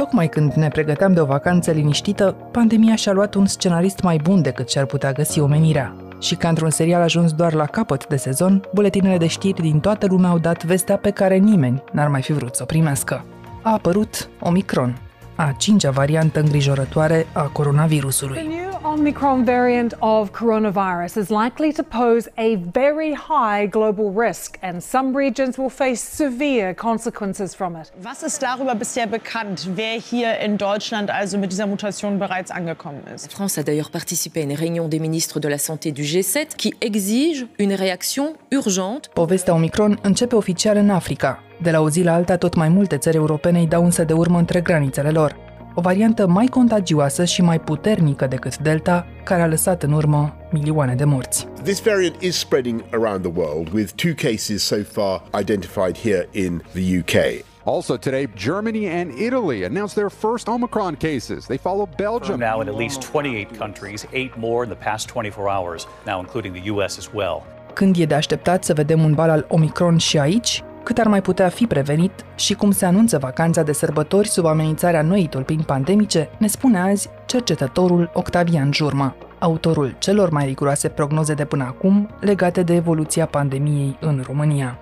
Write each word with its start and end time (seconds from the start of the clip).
Tocmai 0.00 0.28
când 0.28 0.52
ne 0.52 0.68
pregăteam 0.68 1.12
de 1.12 1.20
o 1.20 1.24
vacanță 1.24 1.70
liniștită, 1.70 2.36
pandemia 2.50 2.94
și-a 2.94 3.12
luat 3.12 3.34
un 3.34 3.46
scenarist 3.46 4.00
mai 4.02 4.20
bun 4.22 4.42
decât 4.42 4.70
și-ar 4.70 4.84
putea 4.84 5.12
găsi 5.12 5.40
omenirea. 5.40 5.96
Și 6.20 6.34
ca 6.34 6.48
într-un 6.48 6.70
serial 6.70 7.02
ajuns 7.02 7.32
doar 7.32 7.52
la 7.52 7.66
capăt 7.66 8.06
de 8.06 8.16
sezon, 8.16 8.62
buletinele 8.74 9.16
de 9.16 9.26
știri 9.26 9.60
din 9.60 9.80
toată 9.80 10.06
lumea 10.06 10.30
au 10.30 10.38
dat 10.38 10.64
vestea 10.64 10.96
pe 10.96 11.10
care 11.10 11.36
nimeni 11.36 11.82
n-ar 11.92 12.08
mai 12.08 12.22
fi 12.22 12.32
vrut 12.32 12.54
să 12.54 12.62
o 12.62 12.66
primească. 12.66 13.24
A 13.62 13.72
apărut 13.72 14.28
Omicron, 14.38 14.98
a 15.36 15.54
cincea 15.58 15.90
variantă 15.90 16.40
îngrijorătoare 16.40 17.26
a 17.32 17.42
coronavirusului. 17.42 18.69
Omicron 18.82 19.44
variant 19.44 19.92
of 20.00 20.32
coronavirus 20.32 21.18
is 21.18 21.30
likely 21.30 21.70
to 21.70 21.82
pose 21.82 22.30
a 22.38 22.56
very 22.72 23.12
high 23.12 23.66
global 23.66 24.10
risk, 24.10 24.58
and 24.62 24.80
some 24.80 25.14
regions 25.14 25.58
will 25.58 25.68
face 25.68 26.00
severe 26.00 26.74
consequences 26.74 27.54
from 27.54 27.76
it. 27.76 27.92
Was 28.02 28.22
ist 28.22 28.42
darüber 28.42 28.74
bisher 28.74 29.06
bekannt, 29.06 29.68
wer 29.76 30.00
hier 30.00 30.38
in 30.38 30.56
Deutschland 30.56 31.10
also 31.10 31.36
mit 31.36 31.52
dieser 31.52 31.66
Mutation 31.66 32.18
bereits 32.18 32.50
angekommen 32.50 33.02
ist? 33.14 33.30
La 33.30 33.36
France 33.36 33.58
a 33.58 33.62
d'ailleurs 33.62 33.90
participé 33.90 34.40
à 34.40 34.44
une 34.44 34.54
réunion 34.54 34.88
des 34.88 34.98
ministres 34.98 35.40
de 35.40 35.48
la 35.48 35.58
Santé 35.58 35.92
du 35.92 36.02
G7 36.02 36.56
qui 36.56 36.74
exige 36.80 37.46
une 37.58 37.74
réaction 37.74 38.34
urgente. 38.50 39.10
Povestea 39.12 39.54
Omicron 39.54 39.98
începe 40.02 40.36
oficial 40.36 40.76
în 40.76 40.90
Africa. 40.90 41.42
De 41.62 41.70
la 41.70 41.80
o 41.80 41.90
zi 41.90 42.02
la 42.02 42.14
alta, 42.14 42.36
tot 42.36 42.54
mai 42.54 42.68
multe 42.68 42.96
țări 42.96 43.16
europene 43.16 43.58
îi 43.58 43.66
dau 43.66 43.84
însă 43.84 44.04
de 44.04 44.12
urmă 44.12 44.38
între 44.38 44.60
granițele 44.60 45.10
lor. 45.10 45.49
O 45.74 45.80
variantă 45.80 46.26
mai 46.26 46.46
contagioasă 46.46 47.24
și 47.24 47.42
mai 47.42 47.60
puternică 47.60 48.26
decât 48.26 48.58
Delta, 48.58 49.06
care 49.24 49.42
a 49.42 49.46
lăsat 49.46 49.82
în 49.82 49.92
urmă 49.92 50.36
milioane 50.50 50.94
de 50.94 51.04
morți. 51.04 51.46
This 51.62 51.82
variant 51.82 52.22
is 52.22 52.38
spreading 52.38 52.84
around 52.92 53.22
the 53.22 53.32
world, 53.34 53.72
with 53.72 53.92
two 53.92 54.14
cases 54.14 54.62
so 54.62 54.76
far 54.92 55.22
identified 55.40 55.98
here 55.98 56.28
in 56.32 56.62
the 56.72 56.98
UK. 56.98 57.44
Also 57.64 57.96
today, 57.96 58.28
Germany 58.36 58.88
and 58.88 59.10
Italy 59.18 59.64
announced 59.64 59.94
their 59.94 60.10
first 60.10 60.48
Omicron 60.48 60.94
cases. 60.96 61.44
They 61.44 61.58
follow 61.58 61.88
Belgium. 61.96 62.38
Now 62.38 62.60
in 62.60 62.68
at 62.68 62.76
least 62.76 63.00
28 63.02 63.58
countries, 63.58 64.06
eight 64.12 64.32
more 64.36 64.64
in 64.64 64.70
the 64.70 64.84
past 64.84 65.08
24 65.08 65.48
hours, 65.48 65.86
now 66.06 66.18
including 66.18 66.52
the 66.54 66.70
U.S. 66.70 66.98
as 66.98 67.08
well. 67.14 67.42
Când 67.72 67.96
e 67.98 68.04
de 68.04 68.14
așteptat 68.14 68.64
să 68.64 68.72
vedem 68.72 69.02
un 69.02 69.14
bal 69.14 69.30
al 69.30 69.46
Omicron 69.48 69.96
și 69.98 70.18
aici, 70.18 70.62
cât 70.82 70.98
ar 70.98 71.06
mai 71.06 71.22
putea 71.22 71.48
fi 71.48 71.66
prevenit 71.66 72.24
și 72.34 72.54
cum 72.54 72.70
se 72.70 72.84
anunță 72.84 73.18
vacanța 73.18 73.62
de 73.62 73.72
sărbători 73.72 74.28
sub 74.28 74.46
amenințarea 74.46 75.02
noii 75.02 75.28
tulpini 75.28 75.62
pandemice, 75.62 76.28
ne 76.38 76.46
spune 76.46 76.80
azi 76.80 77.08
cercetătorul 77.26 78.10
Octavian 78.14 78.72
Jurma, 78.72 79.16
autorul 79.38 79.94
celor 79.98 80.30
mai 80.30 80.44
riguroase 80.46 80.88
prognoze 80.88 81.34
de 81.34 81.44
până 81.44 81.64
acum 81.64 82.10
legate 82.20 82.62
de 82.62 82.74
evoluția 82.74 83.26
pandemiei 83.26 83.96
în 84.00 84.22
România. 84.26 84.78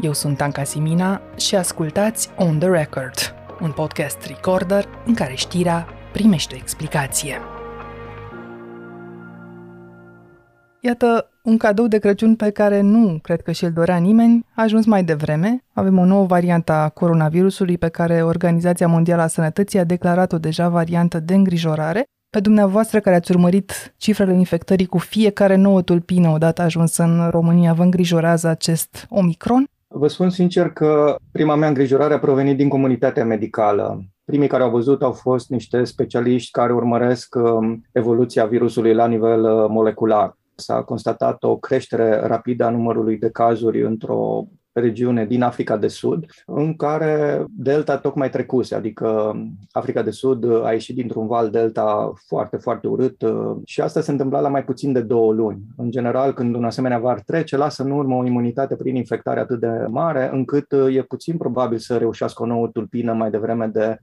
Eu 0.00 0.12
sunt 0.12 0.40
Anca 0.40 0.64
Simina 0.64 1.20
și 1.36 1.54
ascultați 1.54 2.30
On 2.36 2.58
The 2.58 2.68
Record, 2.68 3.34
un 3.60 3.70
podcast 3.70 4.24
recorder 4.26 4.84
în 5.06 5.14
care 5.14 5.34
știrea 5.34 5.86
primește 6.12 6.54
o 6.54 6.58
explicație. 6.60 7.57
Iată 10.80 11.30
un 11.42 11.56
cadou 11.56 11.86
de 11.86 11.98
Crăciun 11.98 12.36
pe 12.36 12.50
care 12.50 12.80
nu 12.80 13.18
cred 13.22 13.42
că 13.42 13.52
și-l 13.52 13.72
dorea 13.72 13.96
nimeni, 13.96 14.46
a 14.54 14.62
ajuns 14.62 14.86
mai 14.86 15.04
devreme. 15.04 15.64
Avem 15.72 15.98
o 15.98 16.04
nouă 16.04 16.26
variantă 16.26 16.72
a 16.72 16.88
coronavirusului 16.88 17.78
pe 17.78 17.88
care 17.88 18.22
Organizația 18.22 18.86
Mondială 18.86 19.22
a 19.22 19.26
Sănătății 19.26 19.78
a 19.78 19.84
declarat-o 19.84 20.38
deja 20.38 20.68
variantă 20.68 21.20
de 21.20 21.34
îngrijorare. 21.34 22.04
Pe 22.30 22.40
dumneavoastră 22.40 23.00
care 23.00 23.16
ați 23.16 23.30
urmărit 23.30 23.94
cifrele 23.96 24.32
infectării 24.32 24.86
cu 24.86 24.98
fiecare 24.98 25.56
nouă 25.56 25.82
tulpină 25.82 26.28
odată 26.28 26.62
ajuns 26.62 26.96
în 26.96 27.28
România, 27.30 27.72
vă 27.72 27.82
îngrijorează 27.82 28.48
acest 28.48 29.06
Omicron? 29.08 29.64
Vă 29.88 30.08
spun 30.08 30.30
sincer 30.30 30.70
că 30.70 31.16
prima 31.32 31.54
mea 31.54 31.68
îngrijorare 31.68 32.14
a 32.14 32.18
provenit 32.18 32.56
din 32.56 32.68
comunitatea 32.68 33.24
medicală. 33.24 34.04
Primii 34.24 34.48
care 34.48 34.62
au 34.62 34.70
văzut 34.70 35.02
au 35.02 35.12
fost 35.12 35.50
niște 35.50 35.84
specialiști 35.84 36.50
care 36.50 36.72
urmăresc 36.72 37.34
um, 37.34 37.86
evoluția 37.92 38.44
virusului 38.44 38.94
la 38.94 39.06
nivel 39.06 39.44
uh, 39.44 39.66
molecular. 39.68 40.37
S-a 40.60 40.82
constatat 40.82 41.42
o 41.42 41.56
creștere 41.56 42.20
rapidă 42.26 42.64
a 42.64 42.70
numărului 42.70 43.18
de 43.18 43.30
cazuri 43.30 43.82
într-o 43.84 44.48
regiune 44.72 45.26
din 45.26 45.42
Africa 45.42 45.76
de 45.76 45.88
Sud, 45.88 46.26
în 46.46 46.76
care 46.76 47.44
Delta 47.48 47.98
tocmai 47.98 48.30
trecuse, 48.30 48.74
adică 48.74 49.36
Africa 49.72 50.02
de 50.02 50.10
Sud 50.10 50.64
a 50.64 50.72
ieșit 50.72 50.94
dintr-un 50.94 51.26
val 51.26 51.50
Delta 51.50 52.12
foarte, 52.26 52.56
foarte 52.56 52.86
urât 52.86 53.24
și 53.64 53.80
asta 53.80 54.00
se 54.00 54.10
întâmpla 54.10 54.40
la 54.40 54.48
mai 54.48 54.64
puțin 54.64 54.92
de 54.92 55.00
două 55.00 55.32
luni. 55.32 55.62
În 55.76 55.90
general, 55.90 56.32
când 56.32 56.54
un 56.54 56.64
asemenea 56.64 56.98
var 56.98 57.20
trece, 57.20 57.56
lasă 57.56 57.82
în 57.82 57.90
urmă 57.90 58.14
o 58.14 58.26
imunitate 58.26 58.76
prin 58.76 58.96
infectare 58.96 59.40
atât 59.40 59.60
de 59.60 59.86
mare, 59.88 60.30
încât 60.32 60.72
e 60.72 61.02
puțin 61.02 61.36
probabil 61.36 61.78
să 61.78 61.96
reușească 61.96 62.42
o 62.42 62.46
nouă 62.46 62.68
tulpină 62.68 63.12
mai 63.12 63.30
devreme 63.30 63.66
de 63.66 63.96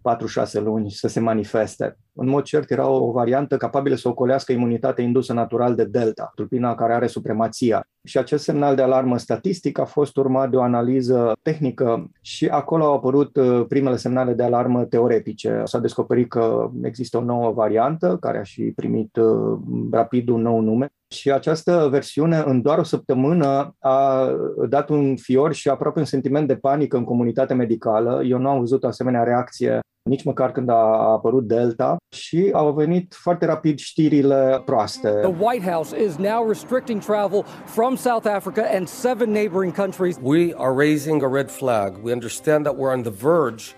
4-6 0.59 0.63
luni 0.63 0.91
să 0.91 1.07
se 1.07 1.19
manifeste. 1.19 1.97
În 2.17 2.27
mod 2.29 2.43
cert, 2.43 2.71
era 2.71 2.87
o 2.87 3.11
variantă 3.11 3.57
capabilă 3.57 3.95
să 3.95 4.07
ocolească 4.07 4.51
imunitatea 4.51 5.03
indusă 5.03 5.33
natural 5.33 5.75
de 5.75 5.83
Delta, 5.83 6.31
tulpina 6.35 6.75
care 6.75 6.93
are 6.93 7.07
supremația. 7.07 7.87
Și 8.03 8.17
acest 8.17 8.43
semnal 8.43 8.75
de 8.75 8.81
alarmă 8.81 9.17
statistic 9.17 9.79
a 9.79 9.85
fost 9.85 10.17
urmat 10.17 10.49
de 10.49 10.55
o 10.55 10.61
analiză 10.61 11.31
tehnică 11.41 12.11
și 12.21 12.47
acolo 12.47 12.83
au 12.83 12.93
apărut 12.93 13.35
uh, 13.35 13.65
primele 13.67 13.95
semnale 13.95 14.33
de 14.33 14.43
alarmă 14.43 14.85
teoretice. 14.85 15.61
S-a 15.63 15.79
descoperit 15.79 16.29
că 16.29 16.69
există 16.81 17.17
o 17.17 17.23
nouă 17.23 17.51
variantă 17.51 18.17
care 18.19 18.37
a 18.37 18.43
și 18.43 18.63
primit 18.75 19.15
uh, 19.15 19.59
rapid 19.91 20.29
un 20.29 20.41
nou 20.41 20.59
nume 20.61 20.87
și 21.07 21.31
această 21.31 21.87
versiune 21.91 22.43
în 22.45 22.61
doar 22.61 22.77
o 22.77 22.83
săptămână 22.83 23.75
a 23.79 24.29
dat 24.69 24.89
un 24.89 25.15
fior 25.15 25.53
și 25.53 25.69
aproape 25.69 25.99
un 25.99 26.05
sentiment 26.05 26.47
de 26.47 26.55
panică 26.55 26.97
în 26.97 27.03
comunitatea 27.03 27.55
medicală. 27.55 28.21
Eu 28.23 28.37
nu 28.37 28.49
am 28.49 28.59
văzut 28.59 28.83
o 28.83 28.87
asemenea 28.87 29.23
reacție 29.23 29.79
nici 30.09 30.23
măcar 30.23 30.51
când 30.51 30.69
a 30.69 31.11
apărut 31.11 31.47
Delta 31.47 31.97
și 32.15 32.49
au 32.53 32.73
venit 32.73 33.13
foarte 33.13 33.45
rapid 33.45 33.79
știrile 33.79 34.61
proaste. 34.65 35.09
The 35.09 35.33
White 35.39 35.71
House 35.71 36.03
is 36.03 36.15
now 36.15 36.47
restricting 36.47 37.01
travel 37.01 37.43
from 37.65 37.95
South 37.95 38.27
Africa 38.27 38.61
and 38.75 38.87
seven 38.87 39.31
neighboring 39.31 39.73
countries. 39.73 40.17
We 40.21 40.53
are 40.57 40.73
raising 40.73 41.23
a 41.23 41.27
red 41.27 41.49
flag. 41.49 41.93
We 42.03 42.11
understand 42.11 42.65
that 42.65 42.75
we're 42.77 42.93
on 42.93 43.01
the 43.01 43.13
verge 43.21 43.75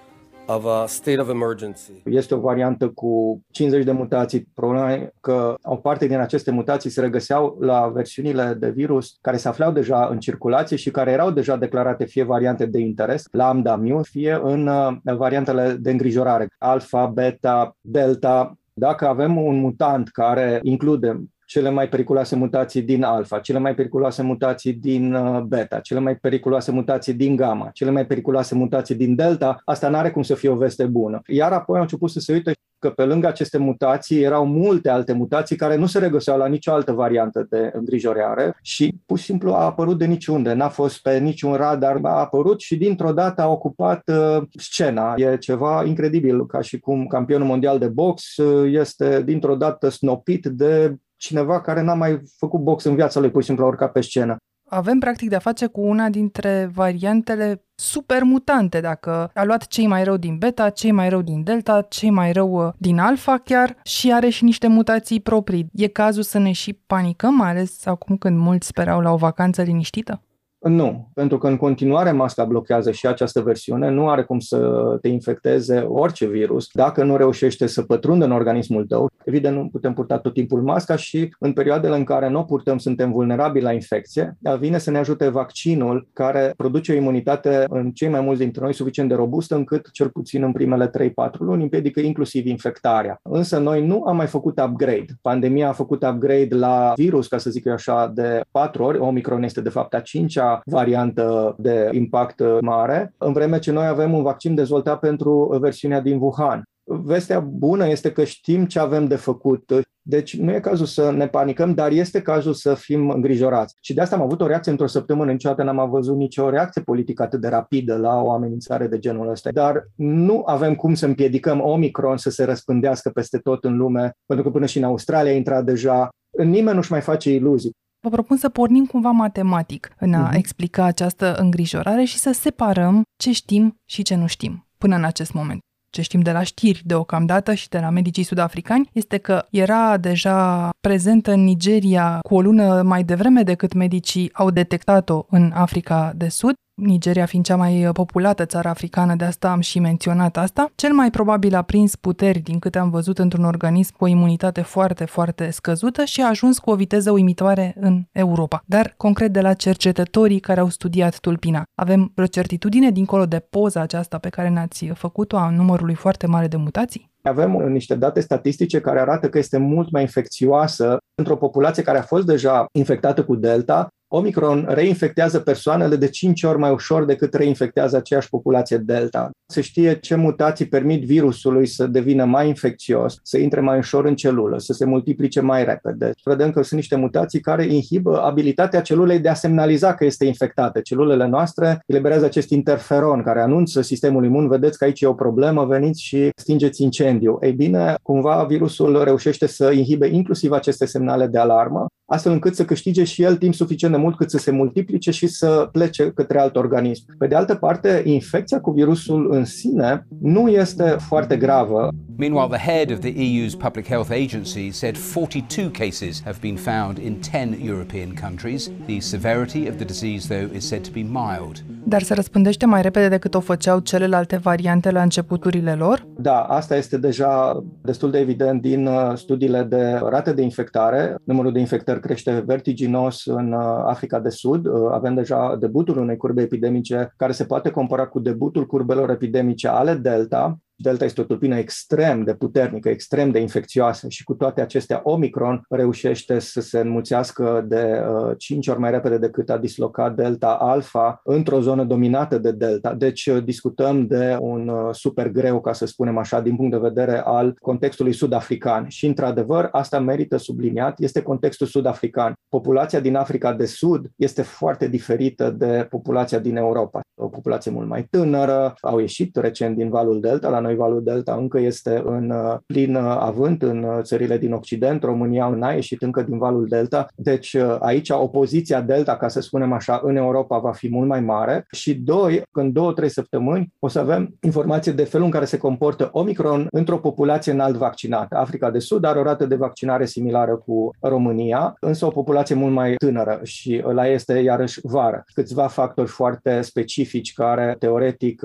of 0.48 0.66
a 0.66 0.86
state 0.88 1.22
of 1.22 1.30
emergency. 1.30 1.92
Este 2.06 2.34
o 2.34 2.40
variantă 2.40 2.90
cu 2.90 3.42
50 3.52 3.84
de 3.84 3.92
mutații. 3.92 4.48
Problema 4.54 4.94
e 4.94 5.14
că 5.22 5.56
o 5.62 5.76
parte 5.76 6.08
din 6.08 6.20
aceste 6.20 6.52
mutații 6.52 6.90
se 6.90 7.02
regăseau 7.02 7.58
la 7.60 7.88
versiunile 7.88 8.56
de 8.60 8.70
virus 8.70 9.18
care 9.22 9.38
se 9.38 9.48
aflau 9.48 9.72
deja 9.72 10.08
în 10.12 10.20
circulație 10.20 10.78
și 10.78 10.92
care 10.92 11.12
erau 11.12 11.32
deja 11.32 11.56
declarate 11.56 12.06
fie 12.06 12.24
variante 12.24 12.66
de 12.66 12.80
interes, 12.80 13.26
lambda, 13.32 13.76
mu, 13.76 14.04
fie 14.04 14.40
în 14.44 14.68
uh, 14.68 14.98
variantele 15.04 15.78
de 15.80 15.92
îngrijorare, 15.92 16.48
alfa, 16.58 17.06
beta, 17.06 17.76
delta, 17.82 18.58
dacă 18.74 19.08
avem 19.08 19.38
un 19.38 19.60
mutant 19.60 20.10
care 20.10 20.60
include 20.64 21.24
cele 21.48 21.70
mai 21.70 21.90
periculoase 21.90 22.36
mutații 22.36 22.82
din 22.82 23.04
alfa, 23.04 23.40
cele 23.40 23.60
mai 23.60 23.76
periculoase 23.76 24.22
mutații 24.22 24.74
din 24.74 25.14
uh, 25.14 25.42
beta, 25.42 25.80
cele 25.80 26.00
mai 26.00 26.16
periculoase 26.16 26.72
mutații 26.72 27.14
din 27.14 27.36
gamma, 27.36 27.70
cele 27.74 27.92
mai 27.92 28.06
periculoase 28.06 28.56
mutații 28.56 28.96
din 28.96 29.16
delta, 29.16 29.62
asta 29.66 29.90
nu 29.90 29.98
are 29.98 30.12
cum 30.12 30.22
să 30.22 30.36
fie 30.36 30.50
o 30.50 30.56
veste 30.56 30.86
bună. 30.86 31.22
Iar 31.28 31.52
apoi 31.52 31.76
au 31.76 31.82
început 31.82 32.10
să 32.10 32.20
se 32.20 32.34
uite 32.34 32.52
că 32.80 32.90
pe 32.90 33.04
lângă 33.04 33.28
aceste 33.28 33.58
mutații 33.58 34.24
erau 34.24 34.46
multe 34.46 34.90
alte 34.90 35.14
mutații 35.14 35.56
care 35.56 35.76
nu 35.76 35.86
se 35.86 36.00
regăseau 36.00 36.38
la 36.38 36.48
nicio 36.48 36.72
altă 36.72 36.92
variantă 36.92 37.48
de 37.50 37.72
îngrijorare 37.74 38.58
și 38.62 38.94
pur 39.06 39.18
și 39.18 39.24
simplu 39.24 39.52
a 39.52 39.64
apărut 39.64 39.98
de 39.98 40.06
niciunde, 40.06 40.54
n-a 40.54 40.70
fost 40.70 41.02
pe 41.02 41.18
niciun 41.18 41.54
radar, 41.54 42.00
a 42.04 42.20
apărut 42.20 42.60
și 42.60 42.76
dintr-o 42.76 43.12
dată 43.12 43.42
a 43.42 43.48
ocupat 43.48 44.02
uh, 44.06 44.44
scena. 44.60 45.14
E 45.18 45.38
ceva 45.38 45.84
incredibil, 45.86 46.46
ca 46.46 46.62
și 46.62 46.80
cum 46.80 47.08
campionul 47.08 47.48
mondial 47.48 47.80
de 47.80 47.88
box 47.88 48.38
uh, 48.38 48.72
este 48.74 49.22
dintr-o 49.26 49.56
dată 49.56 49.90
snopit 49.90 50.46
de 50.46 50.96
cineva 51.18 51.62
care 51.62 51.82
n-a 51.82 51.94
mai 51.94 52.22
făcut 52.38 52.60
box 52.60 52.84
în 52.84 52.96
viața 52.96 53.20
lui, 53.20 53.32
pur 53.32 53.42
și 53.42 53.48
simplu 53.48 53.66
a 53.66 53.68
urcat 53.68 53.92
pe 53.92 54.02
scenă. 54.02 54.36
Avem 54.70 55.00
practic 55.00 55.30
de-a 55.30 55.40
face 55.40 55.66
cu 55.66 55.82
una 55.82 56.10
dintre 56.10 56.70
variantele 56.74 57.66
super 57.76 58.24
mutante, 58.24 58.82
dacă 58.82 59.32
a 59.34 59.44
luat 59.44 59.68
cei 59.68 59.88
mai 59.88 60.04
rău 60.04 60.18
din 60.18 60.38
beta, 60.38 60.70
cei 60.70 60.92
mai 60.92 61.10
rău 61.10 61.22
din 61.22 61.44
delta, 61.44 61.82
cei 61.82 62.10
mai 62.10 62.32
rău 62.32 62.66
uh, 62.66 62.74
din 62.78 63.00
alfa 63.00 63.38
chiar 63.38 63.78
și 63.84 64.14
are 64.14 64.30
și 64.30 64.44
niște 64.44 64.68
mutații 64.68 65.20
proprii. 65.20 65.70
E 65.74 65.88
cazul 65.88 66.24
să 66.24 66.38
ne 66.38 66.52
și 66.52 66.74
panicăm, 66.74 67.34
mai 67.34 67.50
ales 67.50 67.86
acum 67.86 68.18
când 68.18 68.38
mulți 68.38 68.68
sperau 68.68 69.02
la 69.02 69.12
o 69.12 69.18
vacanță 69.18 69.62
liniștită? 69.62 70.22
Nu, 70.68 71.10
pentru 71.14 71.38
că 71.38 71.48
în 71.48 71.58
continuare 71.58 72.12
masca 72.12 72.44
blochează 72.44 72.92
și 72.92 73.08
această 73.08 73.42
versiune, 73.42 73.90
nu 73.90 74.10
are 74.10 74.24
cum 74.24 74.40
să 74.40 74.58
te 75.02 75.08
infecteze 75.08 75.80
orice 75.80 76.28
virus 76.28 76.70
dacă 76.74 77.04
nu 77.04 77.18
reușește 77.18 77.68
să 77.68 77.82
pătrundă 77.82 78.26
în 78.26 78.32
organismul 78.32 78.86
tău. 78.86 79.10
Evident, 79.24 79.56
nu 79.56 79.68
putem 79.72 79.94
purta 79.94 80.18
tot 80.18 80.34
timpul 80.34 80.62
masca 80.62 80.96
și 80.96 81.36
în 81.40 81.54
perioadele 81.54 81.96
în 81.96 82.04
care 82.04 82.30
nu 82.30 82.40
o 82.40 82.44
purtăm 82.44 82.78
suntem 82.78 83.12
vulnerabili 83.12 83.64
la 83.64 83.72
infecție, 83.72 84.38
dar 84.40 84.58
vine 84.58 84.78
să 84.78 84.92
ne 84.92 84.98
ajute 84.98 85.30
vaccinul 85.30 86.08
care 86.14 86.54
produce 86.58 86.92
o 86.92 86.96
imunitate 86.96 87.66
în 87.70 87.92
cei 87.92 88.10
mai 88.10 88.22
mulți 88.22 88.42
dintre 88.42 88.62
noi 88.64 88.74
suficient 88.74 89.10
de 89.10 89.16
robustă 89.16 89.56
încât 89.56 89.92
cel 89.92 90.10
puțin 90.10 90.44
în 90.44 90.52
primele 90.52 90.90
3-4 90.90 90.92
luni 91.40 91.62
împiedică 91.62 92.00
inclusiv 92.00 92.46
infectarea. 92.46 93.20
Însă 93.24 93.58
noi 93.58 93.86
nu 93.86 94.04
am 94.04 94.16
mai 94.16 94.28
făcut 94.28 94.60
upgrade. 94.60 95.06
Pandemia 95.22 95.70
a 95.70 95.72
făcut 95.72 96.04
upgrade 96.04 96.56
la 96.56 96.94
virus, 96.96 97.28
ca 97.28 97.38
să 97.38 97.50
zic 97.50 97.66
eu 97.66 97.74
așa, 97.74 98.12
de 98.14 98.42
4 98.52 98.84
ori. 98.84 98.98
Omicron 98.98 99.44
este 99.44 99.62
de 99.62 99.70
fapt 99.70 99.94
a 99.94 100.02
5-a 100.02 100.57
variantă 100.66 101.56
de 101.58 101.90
impact 101.92 102.42
mare, 102.62 103.14
în 103.18 103.34
vreme 103.34 103.60
ce 103.60 103.72
noi 103.72 103.88
avem 103.88 104.14
un 104.14 104.24
vaccin 104.24 104.56
dezvoltat 104.56 105.00
pentru 105.00 105.58
versiunea 105.62 106.02
din 106.02 106.18
Wuhan. 106.22 106.64
Vestea 106.90 107.40
bună 107.40 107.88
este 107.88 108.12
că 108.12 108.24
știm 108.24 108.66
ce 108.66 108.80
avem 108.80 109.08
de 109.08 109.16
făcut. 109.16 109.72
Deci 110.02 110.38
nu 110.38 110.54
e 110.54 110.60
cazul 110.60 110.86
să 110.86 111.12
ne 111.12 111.28
panicăm, 111.28 111.74
dar 111.74 111.92
este 111.92 112.22
cazul 112.22 112.54
să 112.54 112.74
fim 112.74 113.10
îngrijorați. 113.10 113.76
Și 113.82 113.94
de 113.94 114.02
asta 114.02 114.16
am 114.16 114.22
avut 114.22 114.42
o 114.42 114.48
reacție 114.48 114.72
într-o 114.72 114.88
săptămână. 114.88 115.32
Niciodată 115.32 115.64
n-am 115.64 115.90
văzut 115.90 116.16
nicio 116.16 116.50
reacție 116.50 116.82
politică 116.82 117.24
atât 117.24 117.42
de 117.42 117.48
rapidă 117.48 117.98
la 117.98 118.22
o 118.22 118.32
amenințare 118.32 118.88
de 118.88 119.00
genul 119.00 119.30
ăsta. 119.30 119.52
Dar 119.52 119.88
nu 119.96 120.44
avem 120.46 120.76
cum 120.76 120.94
să 120.94 121.06
împiedicăm 121.06 121.62
Omicron 121.62 122.18
să 122.18 122.30
se 122.30 122.44
răspândească 122.44 123.10
peste 123.10 123.38
tot 123.38 123.64
în 123.64 123.78
lume, 123.78 124.12
pentru 124.26 124.46
că 124.46 124.52
până 124.52 124.66
și 124.66 124.78
în 124.78 124.84
Australia 124.84 125.32
a 125.32 125.36
intrat 125.36 125.64
deja. 125.64 126.10
Nimeni 126.44 126.76
nu-și 126.76 126.92
mai 126.92 127.02
face 127.02 127.34
iluzii. 127.34 127.76
Vă 128.08 128.14
propun 128.14 128.38
să 128.38 128.50
pornim 128.50 128.86
cumva 128.86 129.12
matematic 129.12 129.94
în 130.00 130.14
a 130.14 130.30
uh-huh. 130.30 130.36
explica 130.36 130.84
această 130.84 131.36
îngrijorare 131.36 132.04
și 132.04 132.18
să 132.18 132.32
separăm 132.32 133.02
ce 133.18 133.32
știm 133.32 133.76
și 133.86 134.02
ce 134.02 134.16
nu 134.16 134.28
știm 134.28 134.68
până 134.78 134.96
în 134.96 135.04
acest 135.04 135.34
moment 135.34 135.60
ce 135.90 136.02
știm 136.02 136.20
de 136.20 136.32
la 136.32 136.44
știri 136.44 136.82
deocamdată 136.86 137.54
și 137.54 137.70
de 137.70 137.80
la 137.80 137.90
medicii 137.90 138.24
sudafricani, 138.24 138.90
este 138.94 139.18
că 139.18 139.46
era 139.52 139.98
deja 139.98 140.70
prezentă 140.82 141.32
în 141.32 141.44
Nigeria 141.44 142.20
cu 142.20 142.36
o 142.36 142.42
lună 142.42 142.82
mai 142.82 143.04
devreme 143.04 143.44
decât 143.44 143.74
medicii 143.74 144.30
au 144.34 144.50
detectat-o 144.52 145.26
în 145.30 145.52
Africa 145.56 146.14
de 146.16 146.28
Sud 146.28 146.54
Nigeria 146.82 147.26
fiind 147.26 147.46
cea 147.46 147.56
mai 147.56 147.90
populată 147.94 148.46
țară 148.46 148.68
africană, 148.68 149.16
de 149.16 149.24
asta 149.24 149.52
am 149.52 149.60
și 149.60 149.80
menționat 149.80 150.38
asta, 150.38 150.72
cel 150.76 150.94
mai 150.94 151.10
probabil 151.10 151.56
a 151.56 151.62
prins 151.62 151.96
puteri, 151.96 152.40
din 152.40 152.60
câte 152.60 152.78
am 152.78 152.90
văzut, 152.90 153.18
într-un 153.20 153.44
organism 153.44 153.96
cu 153.98 154.04
o 154.04 154.08
imunitate 154.08 154.62
foarte, 154.62 155.06
foarte 155.06 155.50
scăzută 155.50 156.04
și 156.04 156.22
a 156.22 156.28
ajuns 156.28 156.60
cu 156.60 156.70
o 156.70 156.76
viteză 156.76 157.12
uimitoare 157.12 157.76
în 157.80 158.04
Europa. 158.12 158.64
Dar, 158.66 158.94
concret, 158.98 159.32
de 159.32 159.42
la 159.42 159.54
cercetătorii 159.54 160.40
care 160.40 160.60
au 160.60 160.70
studiat 160.70 161.20
tulpina, 161.20 161.64
avem 161.76 162.12
vreo 162.14 162.28
certitudine 162.28 162.92
dincolo 162.92 163.26
de 163.26 163.46
poza 163.50 163.82
aceasta 163.82 164.18
pe 164.18 164.30
care 164.30 164.50
ne-ați 164.50 164.86
făcut-o 164.86 165.38
a 165.38 165.50
numărului 165.50 165.96
foarte 165.96 166.28
mare 166.28 166.48
de 166.48 166.58
mutații? 166.58 167.12
Avem 167.22 167.52
niște 167.52 167.96
date 167.96 168.20
statistice 168.20 168.82
care 168.82 169.00
arată 169.00 169.30
că 169.30 169.38
este 169.38 169.58
mult 169.58 169.92
mai 169.92 170.02
infecțioasă 170.02 170.98
într-o 171.16 171.38
populație 171.38 171.84
care 171.84 171.98
a 171.98 172.02
fost 172.02 172.26
deja 172.26 172.66
infectată 172.72 173.24
cu 173.24 173.36
Delta 173.36 173.88
Omicron 174.10 174.66
reinfectează 174.70 175.40
persoanele 175.40 175.96
de 175.96 176.10
5 176.10 176.44
ori 176.44 176.58
mai 176.58 176.72
ușor 176.72 177.06
decât 177.06 177.34
reinfectează 177.34 177.96
aceeași 177.96 178.30
populație 178.30 178.78
Delta. 178.78 179.30
Se 179.46 179.62
știe 179.62 180.00
ce 180.00 180.16
mutații 180.16 180.68
permit 180.68 181.04
virusului 181.04 181.66
să 181.66 181.88
devină 181.88 182.26
mai 182.26 182.48
infecțios, 182.48 183.20
să 183.24 183.38
intre 183.38 183.60
mai 183.60 183.78
ușor 183.78 184.06
în 184.06 184.16
celulă, 184.16 184.60
să 184.60 184.74
se 184.74 184.86
multiplice 184.86 185.42
mai 185.42 185.66
repede. 185.66 186.12
Vedem 186.24 186.52
că 186.52 186.62
sunt 186.62 186.80
niște 186.80 186.96
mutații 186.96 187.40
care 187.40 187.66
inhibă 187.66 188.22
abilitatea 188.22 188.82
celulei 188.82 189.20
de 189.20 189.30
a 189.30 189.34
semnaliza 189.34 189.94
că 189.94 190.06
este 190.06 190.26
infectată. 190.26 190.80
Celulele 190.80 191.28
noastre 191.28 191.80
eliberează 191.86 192.26
acest 192.26 192.50
interferon 192.50 193.24
care 193.24 193.42
anunță 193.42 193.82
sistemul 193.82 194.26
imun, 194.26 194.48
vedeți 194.48 194.78
că 194.78 194.84
aici 194.84 195.02
e 195.02 195.08
o 195.08 195.14
problemă, 195.14 195.66
veniți 195.66 196.02
și 196.02 196.30
stingeți 196.36 196.84
incendiu. 196.84 197.38
Ei 197.42 197.54
bine, 197.54 197.96
cumva 198.02 198.44
virusul 198.44 199.04
reușește 199.04 199.48
să 199.48 199.72
inhibe 199.72 200.08
inclusiv 200.08 200.52
aceste 200.52 200.86
semnale 200.86 201.28
de 201.28 201.38
alarmă, 201.38 201.86
astfel 202.08 202.32
încât 202.32 202.56
să 202.56 202.66
câștige 202.66 203.04
și 203.04 203.24
el 203.24 203.36
timp 203.36 203.54
suficient 203.54 203.94
de 203.94 204.00
mult 204.00 204.16
cât 204.16 204.30
să 204.30 204.38
se 204.38 204.52
multiplice 204.52 205.12
și 205.12 205.28
să 205.28 205.70
plece 205.72 206.12
către 206.16 206.40
alt 206.40 206.56
organism. 206.56 207.04
Pe 207.18 207.28
de 207.28 207.36
altă 207.36 207.56
parte, 207.56 208.02
infecția 208.06 208.60
cu 208.60 208.72
virusul 208.72 209.32
în 209.32 209.46
sine 209.46 210.08
nu 210.22 210.48
este 210.50 210.96
foarte 211.00 211.38
gravă. 211.38 211.90
Meanwhile, 212.20 212.48
the 212.48 212.72
head 212.72 212.92
of 212.92 213.00
the 213.00 213.14
EU's 213.14 213.56
Public 213.56 213.88
Health 213.88 214.12
Agency 214.12 214.72
said 214.72 214.98
42 214.98 215.70
cases 215.70 216.22
have 216.24 216.38
been 216.42 216.56
found 216.56 216.98
in 216.98 217.18
10 217.22 217.58
European 217.64 218.16
countries. 218.22 218.72
The 218.86 219.00
severity 219.00 219.68
of 219.70 219.76
the 219.76 219.86
disease, 219.86 220.28
though, 220.28 220.56
is 220.56 220.68
said 220.68 220.84
to 220.84 220.92
be 220.92 221.04
mild. 221.04 221.64
Dar 221.84 222.02
se 222.02 222.14
răspândește 222.14 222.66
mai 222.66 222.82
repede 222.82 223.08
decât 223.08 223.34
o 223.34 223.40
făceau 223.40 223.80
celelalte 223.80 224.38
variante 224.38 224.92
la 224.92 225.02
începuturile 225.02 225.74
lor? 225.74 226.06
Da, 226.18 226.40
asta 226.40 226.76
este 226.76 226.98
deja 226.98 227.64
destul 227.82 228.12
de 228.12 228.20
evident 228.20 228.62
din 228.62 228.88
uh, 228.88 229.12
studiile 229.16 229.64
de 229.64 230.00
rate 230.10 230.34
de 230.34 230.42
infectare. 230.42 231.16
Numărul 231.24 231.52
de 231.52 231.60
infectări 231.60 231.97
crește 232.00 232.44
vertiginos 232.46 233.26
în 233.26 233.52
uh, 233.52 233.84
Africa 233.86 234.20
de 234.20 234.30
Sud. 234.30 234.66
Uh, 234.66 234.74
avem 234.92 235.16
deja 235.16 235.56
debutul 235.60 235.98
unei 235.98 236.18
curbe 236.18 236.42
epidemice 236.42 237.14
care 237.18 237.32
se 237.32 237.46
poate 237.46 237.70
compara 237.70 238.08
cu 238.08 238.20
debutul 238.20 238.66
curbelor 238.66 239.10
epidemice 239.10 239.68
ale 239.68 239.94
Delta. 239.94 240.58
Delta 240.80 241.06
este 241.06 241.22
o 241.22 241.24
tulpină 241.24 241.58
extrem 241.58 242.24
de 242.24 242.34
puternică, 242.34 242.90
extrem 242.90 243.32
de 243.32 243.40
infecțioasă 243.40 244.08
și 244.10 244.24
cu 244.24 244.34
toate 244.34 244.62
acestea 244.62 245.02
Omicron 245.04 245.62
reușește 245.70 246.40
să 246.40 246.62
se 246.62 246.80
înmuțească 246.80 247.66
de 247.68 248.02
uh, 248.30 248.36
5 248.38 248.68
ori 248.68 248.80
mai 248.80 248.92
repede 248.92 249.18
decât 249.18 249.50
a 249.50 249.58
dislocat 249.58 250.16
Delta 250.16 250.58
Alpha 250.60 251.22
într-o 251.24 251.62
zonă 251.62 251.84
dominată 251.84 252.38
de 252.38 252.52
Delta. 252.52 252.94
Deci 252.94 253.26
uh, 253.26 253.44
discutăm 253.44 254.06
de 254.08 254.38
un 254.40 254.68
uh, 254.68 254.90
super 254.92 255.30
greu, 255.30 255.62
ca 255.62 255.74
să 255.74 255.86
spunem 255.86 256.18
așa, 256.18 256.42
din 256.42 256.56
punct 256.56 256.72
de 256.72 256.78
vedere 256.78 257.22
al 257.26 257.58
contextului 257.62 258.14
sud-african. 258.14 258.88
Și 258.88 259.06
într-adevăr, 259.06 259.70
asta 259.72 260.00
merită 260.00 260.38
subliniat, 260.38 261.00
este 261.00 261.22
contextul 261.22 261.68
sud-african. 261.68 262.34
Populația 262.50 263.00
din 263.00 263.16
Africa 263.16 263.54
de 263.54 263.66
Sud 263.66 264.08
este 264.16 264.42
foarte 264.42 264.88
diferită 264.88 265.50
de 265.50 265.88
populația 265.90 266.40
din 266.40 266.56
Europa. 266.56 267.02
O 267.16 267.28
populație 267.28 267.72
mult 267.72 267.88
mai 267.88 268.04
tânără, 268.10 268.74
au 268.82 269.00
ieșit 269.00 269.36
recent 269.36 269.76
din 269.76 269.90
valul 269.90 270.20
Delta 270.20 270.50
la 270.50 270.60
noi 270.68 270.76
valul 270.76 271.04
Delta 271.04 271.36
încă 271.36 271.60
este 271.60 272.02
în 272.06 272.30
uh, 272.30 272.58
plin 272.66 272.96
uh, 272.96 273.18
avânt 273.20 273.62
în 273.62 273.84
uh, 273.84 274.00
țările 274.02 274.38
din 274.38 274.54
Occident, 274.54 275.04
România 275.04 275.48
n-a 275.48 275.72
ieșit 275.72 276.02
încă 276.02 276.22
din 276.22 276.38
valul 276.38 276.66
Delta, 276.70 277.08
deci 277.16 277.56
aici 277.80 278.10
opoziția 278.10 278.82
Delta, 278.82 279.18
ca 279.18 279.28
să 279.28 279.42
spunem 279.42 279.74
așa, 279.74 280.02
în 280.04 280.16
Europa 280.16 280.58
va 280.58 280.72
fi 280.72 280.90
mult 280.90 281.08
mai 281.08 281.20
mare 281.20 281.66
și 281.72 281.96
doi, 281.96 282.42
în 282.52 282.72
două, 282.72 282.94
trei 282.94 283.10
săptămâni 283.10 283.74
o 283.80 283.88
să 283.88 284.00
avem 284.00 284.36
informații 284.42 284.92
de 284.92 285.04
felul 285.04 285.26
în 285.26 285.32
care 285.32 285.46
se 285.46 285.58
comportă 285.58 286.10
Omicron 286.12 286.68
într-o 286.72 286.98
populație 286.98 287.52
înalt 287.52 287.76
vaccinată. 287.76 288.38
Africa 288.38 288.72
de 288.72 288.80
Sud 288.80 289.04
are 289.04 289.20
o 289.20 289.24
rată 289.24 289.46
de 289.46 289.56
vaccinare 289.56 290.06
similară 290.06 290.56
cu 290.56 290.92
România, 291.00 291.76
însă 291.80 292.06
o 292.06 292.10
populație 292.10 292.56
mult 292.56 292.74
mai 292.74 292.94
tânără 292.96 293.40
și 293.44 293.84
la 293.94 294.08
este 294.08 294.34
iarăși 294.40 294.80
vară. 294.84 295.24
Câțiva 295.34 295.68
factori 295.68 296.08
foarte 296.08 296.62
specifici 296.62 297.34
care 297.34 297.76
teoretic 297.80 298.42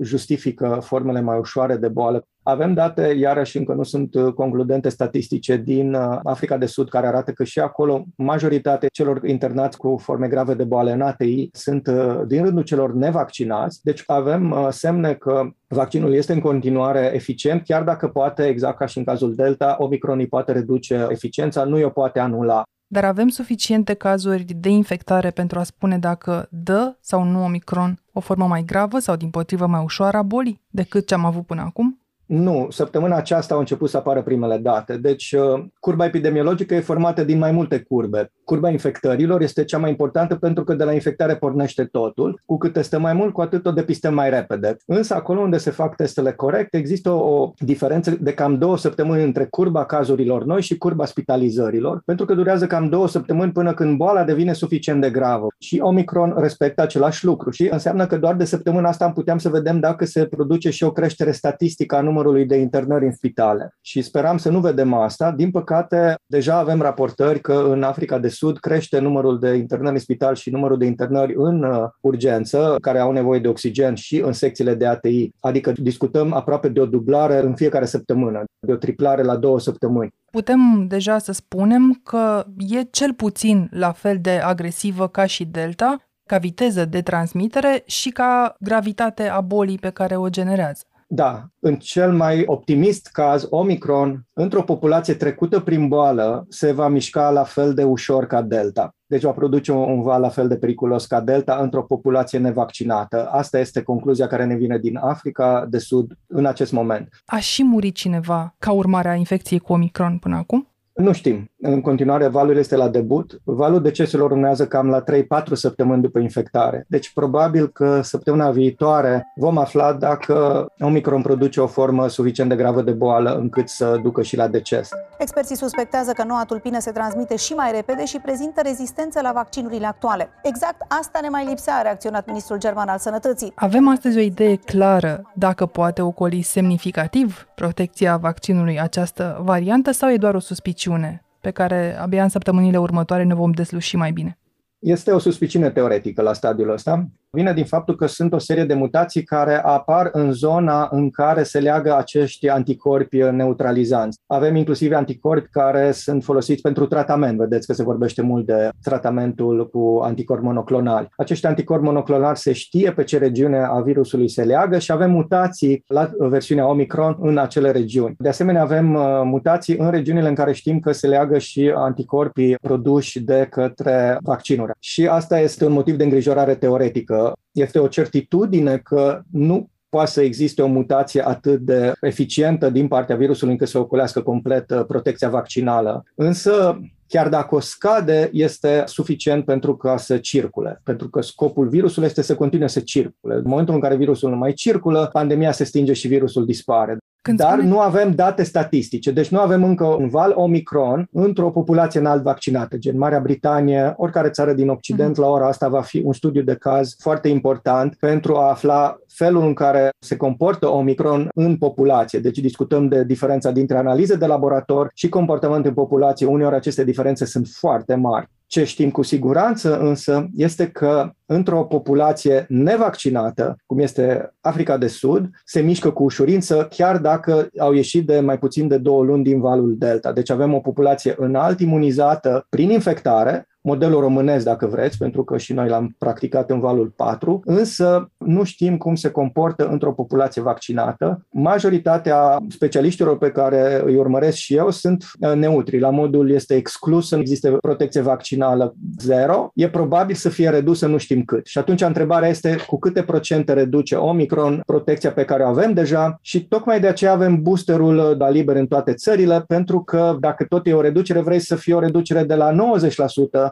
justifică 0.00 0.78
formele 0.82 1.20
mai 1.20 1.38
ușoare 1.38 1.61
ușoare 1.62 1.80
de 1.80 1.88
boală. 1.88 2.26
Avem 2.42 2.74
date, 2.74 3.16
iarăși 3.18 3.56
încă 3.56 3.72
nu 3.72 3.82
sunt 3.82 4.14
uh, 4.14 4.32
concludente 4.32 4.88
statistice, 4.88 5.56
din 5.56 5.94
uh, 5.94 6.18
Africa 6.22 6.56
de 6.56 6.66
Sud, 6.66 6.88
care 6.88 7.06
arată 7.06 7.30
că 7.32 7.44
și 7.44 7.58
acolo 7.58 8.04
majoritatea 8.16 8.88
celor 8.92 9.20
internați 9.24 9.76
cu 9.76 9.96
forme 10.00 10.28
grave 10.28 10.54
de 10.54 10.64
boală 10.64 10.90
în 10.90 11.00
ATI 11.00 11.48
sunt 11.52 11.86
uh, 11.86 12.22
din 12.26 12.44
rândul 12.44 12.62
celor 12.62 12.94
nevaccinați. 12.94 13.80
Deci 13.82 14.02
avem 14.06 14.68
semne 14.70 15.14
că 15.14 15.42
vaccinul 15.68 16.14
este 16.14 16.32
în 16.32 16.40
continuare 16.40 17.10
eficient, 17.14 17.62
chiar 17.64 17.82
dacă 17.82 18.08
poate, 18.08 18.46
exact 18.46 18.78
ca 18.78 18.86
și 18.86 18.98
în 18.98 19.04
cazul 19.04 19.34
Delta, 19.34 19.76
Omicron 19.78 20.18
îi 20.18 20.26
poate 20.26 20.52
reduce 20.52 21.06
eficiența, 21.10 21.64
nu 21.64 21.84
o 21.84 21.88
poate 21.88 22.18
anula. 22.18 22.62
Dar 22.92 23.04
avem 23.04 23.28
suficiente 23.28 23.94
cazuri 23.94 24.44
de 24.44 24.68
infectare 24.68 25.30
pentru 25.30 25.58
a 25.58 25.62
spune 25.62 25.98
dacă 25.98 26.48
dă 26.50 26.96
sau 27.00 27.22
nu 27.22 27.44
Omicron 27.44 27.98
o 28.12 28.20
formă 28.20 28.46
mai 28.46 28.62
gravă 28.64 28.98
sau 28.98 29.16
din 29.16 29.30
potrivă 29.30 29.66
mai 29.66 29.82
ușoară 29.82 30.16
a 30.16 30.22
bolii 30.22 30.60
decât 30.70 31.06
ce 31.06 31.14
am 31.14 31.24
avut 31.24 31.46
până 31.46 31.60
acum? 31.60 32.01
Nu, 32.32 32.66
săptămâna 32.70 33.16
aceasta 33.16 33.54
au 33.54 33.60
început 33.60 33.88
să 33.88 33.96
apară 33.96 34.22
primele 34.22 34.56
date. 34.56 34.96
Deci, 34.96 35.32
uh, 35.32 35.64
curba 35.80 36.04
epidemiologică 36.04 36.74
e 36.74 36.80
formată 36.80 37.24
din 37.24 37.38
mai 37.38 37.52
multe 37.52 37.78
curbe. 37.88 38.32
Curba 38.44 38.70
infectărilor 38.70 39.40
este 39.40 39.64
cea 39.64 39.78
mai 39.78 39.90
importantă 39.90 40.34
pentru 40.34 40.64
că 40.64 40.74
de 40.74 40.84
la 40.84 40.92
infectare 40.92 41.36
pornește 41.36 41.84
totul. 41.84 42.40
Cu 42.46 42.58
cât 42.58 42.72
testăm 42.72 43.00
mai 43.00 43.12
mult, 43.12 43.32
cu 43.32 43.40
atât 43.40 43.66
o 43.66 43.70
depistăm 43.70 44.14
mai 44.14 44.30
repede. 44.30 44.76
Însă, 44.86 45.14
acolo 45.14 45.40
unde 45.40 45.56
se 45.56 45.70
fac 45.70 45.96
testele 45.96 46.32
corect, 46.32 46.74
există 46.74 47.10
o, 47.10 47.40
o 47.40 47.52
diferență 47.58 48.16
de 48.20 48.32
cam 48.32 48.58
două 48.58 48.76
săptămâni 48.76 49.22
între 49.22 49.46
curba 49.50 49.84
cazurilor 49.84 50.44
noi 50.44 50.62
și 50.62 50.78
curba 50.78 51.04
spitalizărilor, 51.04 52.02
pentru 52.04 52.24
că 52.24 52.34
durează 52.34 52.66
cam 52.66 52.88
două 52.88 53.08
săptămâni 53.08 53.52
până 53.52 53.74
când 53.74 53.96
boala 53.96 54.24
devine 54.24 54.52
suficient 54.52 55.00
de 55.00 55.10
gravă. 55.10 55.46
Și 55.58 55.78
Omicron 55.82 56.34
respectă 56.36 56.82
același 56.82 57.24
lucru 57.24 57.50
și 57.50 57.68
înseamnă 57.70 58.06
că 58.06 58.18
doar 58.18 58.34
de 58.34 58.44
săptămâna 58.44 58.88
asta 58.88 59.04
am 59.04 59.12
puteam 59.12 59.38
să 59.38 59.48
vedem 59.48 59.80
dacă 59.80 60.04
se 60.04 60.24
produce 60.24 60.70
și 60.70 60.84
o 60.84 60.92
creștere 60.92 61.32
statistică 61.32 61.96
a 61.96 62.00
numărului 62.00 62.20
numărului 62.22 62.46
de 62.48 62.56
internări 62.56 63.04
în 63.04 63.12
spitale. 63.12 63.74
Și 63.80 64.02
speram 64.02 64.36
să 64.36 64.50
nu 64.50 64.60
vedem 64.60 64.94
asta. 64.94 65.32
Din 65.32 65.50
păcate, 65.50 66.14
deja 66.26 66.58
avem 66.58 66.80
raportări 66.80 67.40
că 67.40 67.66
în 67.68 67.82
Africa 67.82 68.18
de 68.18 68.28
Sud 68.28 68.58
crește 68.58 68.98
numărul 68.98 69.38
de 69.38 69.54
internări 69.54 69.94
în 69.94 70.00
spital 70.00 70.34
și 70.34 70.50
numărul 70.50 70.78
de 70.78 70.84
internări 70.86 71.34
în 71.36 71.62
uh, 71.62 71.88
urgență, 72.00 72.76
care 72.80 72.98
au 72.98 73.12
nevoie 73.12 73.40
de 73.40 73.48
oxigen 73.48 73.94
și 73.94 74.20
în 74.20 74.32
secțiile 74.32 74.74
de 74.74 74.86
ATI. 74.86 75.30
Adică 75.40 75.72
discutăm 75.72 76.32
aproape 76.32 76.68
de 76.68 76.80
o 76.80 76.86
dublare 76.86 77.40
în 77.40 77.54
fiecare 77.54 77.84
săptămână, 77.84 78.44
de 78.66 78.72
o 78.72 78.76
triplare 78.76 79.22
la 79.22 79.36
două 79.36 79.60
săptămâni. 79.60 80.10
Putem 80.30 80.86
deja 80.88 81.18
să 81.18 81.32
spunem 81.32 82.00
că 82.02 82.44
e 82.56 82.82
cel 82.82 83.14
puțin 83.14 83.68
la 83.70 83.92
fel 83.92 84.18
de 84.20 84.30
agresivă 84.30 85.08
ca 85.08 85.26
și 85.26 85.44
Delta, 85.44 85.96
ca 86.26 86.38
viteză 86.38 86.84
de 86.84 87.02
transmitere 87.02 87.82
și 87.86 88.10
ca 88.10 88.54
gravitate 88.60 89.28
a 89.28 89.40
bolii 89.40 89.78
pe 89.78 89.90
care 89.90 90.16
o 90.16 90.28
generează. 90.28 90.82
Da, 91.14 91.46
în 91.58 91.76
cel 91.76 92.12
mai 92.12 92.42
optimist 92.46 93.08
caz, 93.12 93.46
Omicron, 93.50 94.26
într-o 94.32 94.62
populație 94.62 95.14
trecută 95.14 95.60
prin 95.60 95.88
boală, 95.88 96.46
se 96.48 96.72
va 96.72 96.88
mișca 96.88 97.30
la 97.30 97.42
fel 97.42 97.74
de 97.74 97.84
ușor 97.84 98.26
ca 98.26 98.42
Delta. 98.42 98.94
deci 99.06 99.22
va 99.22 99.30
produce 99.30 99.72
un 99.72 100.02
val 100.02 100.20
la 100.20 100.28
fel 100.28 100.48
de 100.48 100.56
periculos 100.56 101.06
ca 101.06 101.20
Delta 101.20 101.58
într-o 101.60 101.82
populație 101.82 102.38
nevaccinată. 102.38 103.28
Asta 103.30 103.58
este 103.58 103.82
concluzia 103.82 104.26
care 104.26 104.44
ne 104.44 104.56
vine 104.56 104.78
din 104.78 104.96
Africa 104.96 105.66
de 105.70 105.78
Sud 105.78 106.18
în 106.26 106.46
acest 106.46 106.72
moment. 106.72 107.08
A 107.26 107.38
și 107.38 107.64
murit 107.64 107.94
cineva 107.94 108.54
ca 108.58 108.72
urmare 108.72 109.08
a 109.08 109.14
infecției 109.14 109.58
cu 109.58 109.72
Omicron 109.72 110.18
până 110.18 110.36
acum? 110.36 110.68
Nu 110.94 111.12
știm. 111.12 111.50
În 111.64 111.80
continuare, 111.80 112.26
valul 112.26 112.56
este 112.56 112.76
la 112.76 112.88
debut. 112.88 113.40
Valul 113.44 113.82
deceselor 113.82 114.30
urmează 114.30 114.66
cam 114.66 114.88
la 114.88 115.02
3-4 115.02 115.04
săptămâni 115.52 116.02
după 116.02 116.18
infectare. 116.18 116.84
Deci, 116.88 117.12
probabil 117.12 117.68
că 117.68 118.00
săptămâna 118.00 118.50
viitoare 118.50 119.32
vom 119.36 119.58
afla 119.58 119.92
dacă 119.92 120.66
Omicron 120.80 121.22
produce 121.22 121.60
o 121.60 121.66
formă 121.66 122.08
suficient 122.08 122.48
de 122.48 122.56
gravă 122.56 122.82
de 122.82 122.90
boală 122.90 123.34
încât 123.34 123.68
să 123.68 123.98
ducă 124.02 124.22
și 124.22 124.36
la 124.36 124.48
deces. 124.48 124.88
Experții 125.18 125.56
suspectează 125.56 126.12
că 126.12 126.24
noua 126.24 126.44
tulpină 126.44 126.78
se 126.78 126.90
transmite 126.90 127.36
și 127.36 127.52
mai 127.52 127.72
repede 127.72 128.04
și 128.04 128.18
prezintă 128.18 128.60
rezistență 128.64 129.20
la 129.22 129.32
vaccinurile 129.32 129.86
actuale. 129.86 130.28
Exact 130.42 130.76
asta 130.88 131.18
ne 131.22 131.28
mai 131.28 131.46
lipsea, 131.46 131.74
a 131.74 131.82
reacționat 131.82 132.26
ministrul 132.26 132.58
german 132.58 132.88
al 132.88 132.98
sănătății. 132.98 133.52
Avem 133.54 133.88
astăzi 133.88 134.18
o 134.18 134.20
idee 134.20 134.56
clară 134.56 135.30
dacă 135.34 135.66
poate 135.66 136.02
ocoli 136.02 136.42
semnificativ 136.42 137.46
protecția 137.54 138.16
vaccinului 138.16 138.80
această 138.80 139.40
variantă 139.44 139.90
sau 139.90 140.10
e 140.10 140.16
doar 140.16 140.34
o 140.34 140.38
suspiciune 140.38 141.22
pe 141.42 141.50
care 141.50 141.98
abia 141.98 142.22
în 142.22 142.28
săptămânile 142.28 142.78
următoare 142.78 143.22
ne 143.22 143.34
vom 143.34 143.50
desluși 143.50 143.96
mai 143.96 144.12
bine? 144.12 144.38
Este 144.78 145.10
o 145.10 145.18
suspiciune 145.18 145.70
teoretică 145.70 146.22
la 146.22 146.32
stadiul 146.32 146.70
ăsta 146.70 147.08
vine 147.36 147.52
din 147.52 147.64
faptul 147.64 147.96
că 147.96 148.06
sunt 148.06 148.32
o 148.32 148.38
serie 148.38 148.64
de 148.64 148.74
mutații 148.74 149.22
care 149.22 149.54
apar 149.62 150.08
în 150.12 150.32
zona 150.32 150.88
în 150.90 151.10
care 151.10 151.42
se 151.42 151.58
leagă 151.58 151.96
acești 151.96 152.48
anticorpi 152.48 153.16
neutralizanți. 153.16 154.18
Avem 154.26 154.56
inclusiv 154.56 154.92
anticorpi 154.92 155.48
care 155.50 155.92
sunt 155.92 156.24
folosiți 156.24 156.62
pentru 156.62 156.86
tratament. 156.86 157.38
Vedeți 157.38 157.66
că 157.66 157.72
se 157.72 157.82
vorbește 157.82 158.22
mult 158.22 158.46
de 158.46 158.68
tratamentul 158.82 159.68
cu 159.68 160.00
anticorpi 160.02 160.44
monoclonali. 160.44 161.08
Acești 161.16 161.46
anticorpi 161.46 161.84
monoclonali 161.84 162.36
se 162.36 162.52
știe 162.52 162.92
pe 162.92 163.04
ce 163.04 163.18
regiune 163.18 163.58
a 163.58 163.80
virusului 163.80 164.28
se 164.28 164.42
leagă 164.42 164.78
și 164.78 164.92
avem 164.92 165.10
mutații 165.10 165.84
la 165.86 166.10
versiunea 166.18 166.68
Omicron 166.68 167.16
în 167.20 167.38
acele 167.38 167.70
regiuni. 167.70 168.14
De 168.18 168.28
asemenea, 168.28 168.62
avem 168.62 168.94
uh, 168.94 169.20
mutații 169.24 169.76
în 169.76 169.90
regiunile 169.90 170.28
în 170.28 170.34
care 170.34 170.52
știm 170.52 170.80
că 170.80 170.92
se 170.92 171.06
leagă 171.06 171.38
și 171.38 171.72
anticorpii 171.74 172.56
produși 172.62 173.20
de 173.20 173.46
către 173.50 174.18
vaccinuri. 174.22 174.72
Și 174.78 175.06
asta 175.06 175.40
este 175.40 175.64
un 175.64 175.72
motiv 175.72 175.96
de 175.96 176.04
îngrijorare 176.04 176.54
teoretică 176.54 177.20
este 177.52 177.78
o 177.78 177.88
certitudine 177.88 178.78
că 178.78 179.22
nu 179.30 179.68
poate 179.88 180.10
să 180.10 180.22
existe 180.22 180.62
o 180.62 180.66
mutație 180.66 181.26
atât 181.28 181.60
de 181.60 181.92
eficientă 182.00 182.70
din 182.70 182.88
partea 182.88 183.16
virusului 183.16 183.52
încât 183.52 183.68
să 183.68 183.78
oculească 183.78 184.22
complet 184.22 184.70
uh, 184.70 184.84
protecția 184.86 185.28
vaccinală. 185.28 186.04
Însă, 186.14 186.80
chiar 187.06 187.28
dacă 187.28 187.54
o 187.54 187.60
scade, 187.60 188.30
este 188.32 188.82
suficient 188.86 189.44
pentru 189.44 189.76
ca 189.76 189.96
să 189.96 190.18
circule, 190.18 190.80
pentru 190.84 191.08
că 191.08 191.22
scopul 191.22 191.68
virusului 191.68 192.08
este 192.08 192.22
să 192.22 192.34
continue 192.34 192.68
să 192.68 192.80
circule. 192.80 193.34
În 193.34 193.42
momentul 193.44 193.74
în 193.74 193.80
care 193.80 193.96
virusul 193.96 194.30
nu 194.30 194.36
mai 194.36 194.52
circulă, 194.52 195.08
pandemia 195.12 195.52
se 195.52 195.64
stinge 195.64 195.92
și 195.92 196.08
virusul 196.08 196.44
dispare. 196.44 196.96
Când 197.22 197.38
Dar 197.38 197.52
spune... 197.52 197.68
nu 197.68 197.80
avem 197.80 198.10
date 198.10 198.42
statistice, 198.42 199.10
deci 199.10 199.28
nu 199.28 199.38
avem 199.38 199.64
încă 199.64 199.84
un 199.84 200.08
val 200.08 200.32
Omicron 200.36 201.08
într-o 201.12 201.50
populație 201.50 202.00
înalt 202.00 202.22
vaccinată, 202.22 202.76
gen 202.76 202.98
Marea 202.98 203.20
Britanie, 203.20 203.94
oricare 203.96 204.30
țară 204.30 204.52
din 204.52 204.68
Occident, 204.68 205.14
mm-hmm. 205.14 205.20
la 205.20 205.28
ora 205.28 205.46
asta 205.46 205.68
va 205.68 205.80
fi 205.80 206.02
un 206.04 206.12
studiu 206.12 206.42
de 206.42 206.54
caz 206.54 206.96
foarte 206.98 207.28
important 207.28 207.94
pentru 207.94 208.36
a 208.36 208.50
afla 208.50 208.98
felul 209.08 209.42
în 209.42 209.54
care 209.54 209.90
se 209.98 210.16
comportă 210.16 210.68
Omicron 210.68 211.28
în 211.34 211.56
populație. 211.56 212.18
Deci 212.18 212.38
discutăm 212.38 212.88
de 212.88 213.04
diferența 213.04 213.50
dintre 213.50 213.76
analize 213.76 214.16
de 214.16 214.26
laborator 214.26 214.90
și 214.94 215.08
comportament 215.08 215.66
în 215.66 215.74
populație. 215.74 216.26
Uneori 216.26 216.54
aceste 216.54 216.84
diferențe 216.84 217.24
sunt 217.24 217.46
foarte 217.46 217.94
mari. 217.94 218.28
Ce 218.52 218.64
știm 218.64 218.90
cu 218.90 219.02
siguranță 219.02 219.78
însă 219.78 220.28
este 220.36 220.68
că 220.68 221.10
într-o 221.26 221.64
populație 221.64 222.46
nevaccinată, 222.48 223.56
cum 223.66 223.78
este 223.78 224.34
Africa 224.40 224.76
de 224.78 224.86
Sud, 224.86 225.30
se 225.44 225.60
mișcă 225.60 225.90
cu 225.90 226.02
ușurință 226.02 226.66
chiar 226.70 226.98
dacă 226.98 227.48
au 227.58 227.72
ieșit 227.72 228.06
de 228.06 228.20
mai 228.20 228.38
puțin 228.38 228.68
de 228.68 228.78
două 228.78 229.02
luni 229.02 229.24
din 229.24 229.40
valul 229.40 229.76
Delta. 229.78 230.12
Deci 230.12 230.30
avem 230.30 230.54
o 230.54 230.60
populație 230.60 231.14
înalt 231.18 231.60
imunizată 231.60 232.46
prin 232.48 232.70
infectare, 232.70 233.48
modelul 233.62 234.00
românesc, 234.00 234.44
dacă 234.44 234.66
vreți, 234.66 234.98
pentru 234.98 235.24
că 235.24 235.38
și 235.38 235.52
noi 235.52 235.68
l-am 235.68 235.94
practicat 235.98 236.50
în 236.50 236.60
valul 236.60 236.92
4, 236.96 237.40
însă 237.44 238.10
nu 238.16 238.44
știm 238.44 238.76
cum 238.76 238.94
se 238.94 239.10
comportă 239.10 239.68
într-o 239.68 239.92
populație 239.92 240.42
vaccinată. 240.42 241.26
Majoritatea 241.30 242.38
specialiștilor 242.48 243.18
pe 243.18 243.30
care 243.30 243.82
îi 243.84 243.96
urmăresc 243.96 244.36
și 244.36 244.54
eu 244.54 244.70
sunt 244.70 245.04
uh, 245.20 245.32
neutri. 245.34 245.78
La 245.78 245.90
modul 245.90 246.30
este 246.30 246.54
exclus 246.54 247.08
să 247.08 247.14
nu 247.14 247.20
existe 247.20 247.50
protecție 247.50 248.00
vaccinală 248.00 248.74
zero. 248.98 249.50
E 249.54 249.68
probabil 249.68 250.14
să 250.14 250.28
fie 250.28 250.48
redusă, 250.48 250.86
nu 250.86 250.96
știm 250.96 251.22
cât. 251.22 251.46
Și 251.46 251.58
atunci 251.58 251.80
întrebarea 251.80 252.28
este 252.28 252.56
cu 252.66 252.78
câte 252.78 253.02
procente 253.02 253.52
reduce 253.52 253.94
Omicron 253.94 254.62
protecția 254.66 255.12
pe 255.12 255.24
care 255.24 255.42
o 255.42 255.46
avem 255.46 255.72
deja 255.72 256.18
și 256.20 256.46
tocmai 256.46 256.80
de 256.80 256.86
aceea 256.86 257.12
avem 257.12 257.42
boosterul 257.42 258.14
da 258.18 258.28
liber 258.28 258.56
în 258.56 258.66
toate 258.66 258.94
țările, 258.94 259.44
pentru 259.46 259.82
că 259.82 260.16
dacă 260.20 260.44
tot 260.44 260.66
e 260.66 260.72
o 260.72 260.80
reducere, 260.80 261.20
vrei 261.20 261.38
să 261.38 261.56
fie 261.56 261.74
o 261.74 261.80
reducere 261.80 262.24
de 262.24 262.34
la 262.34 262.54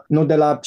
nu 0.07 0.25
de 0.25 0.35
la 0.35 0.59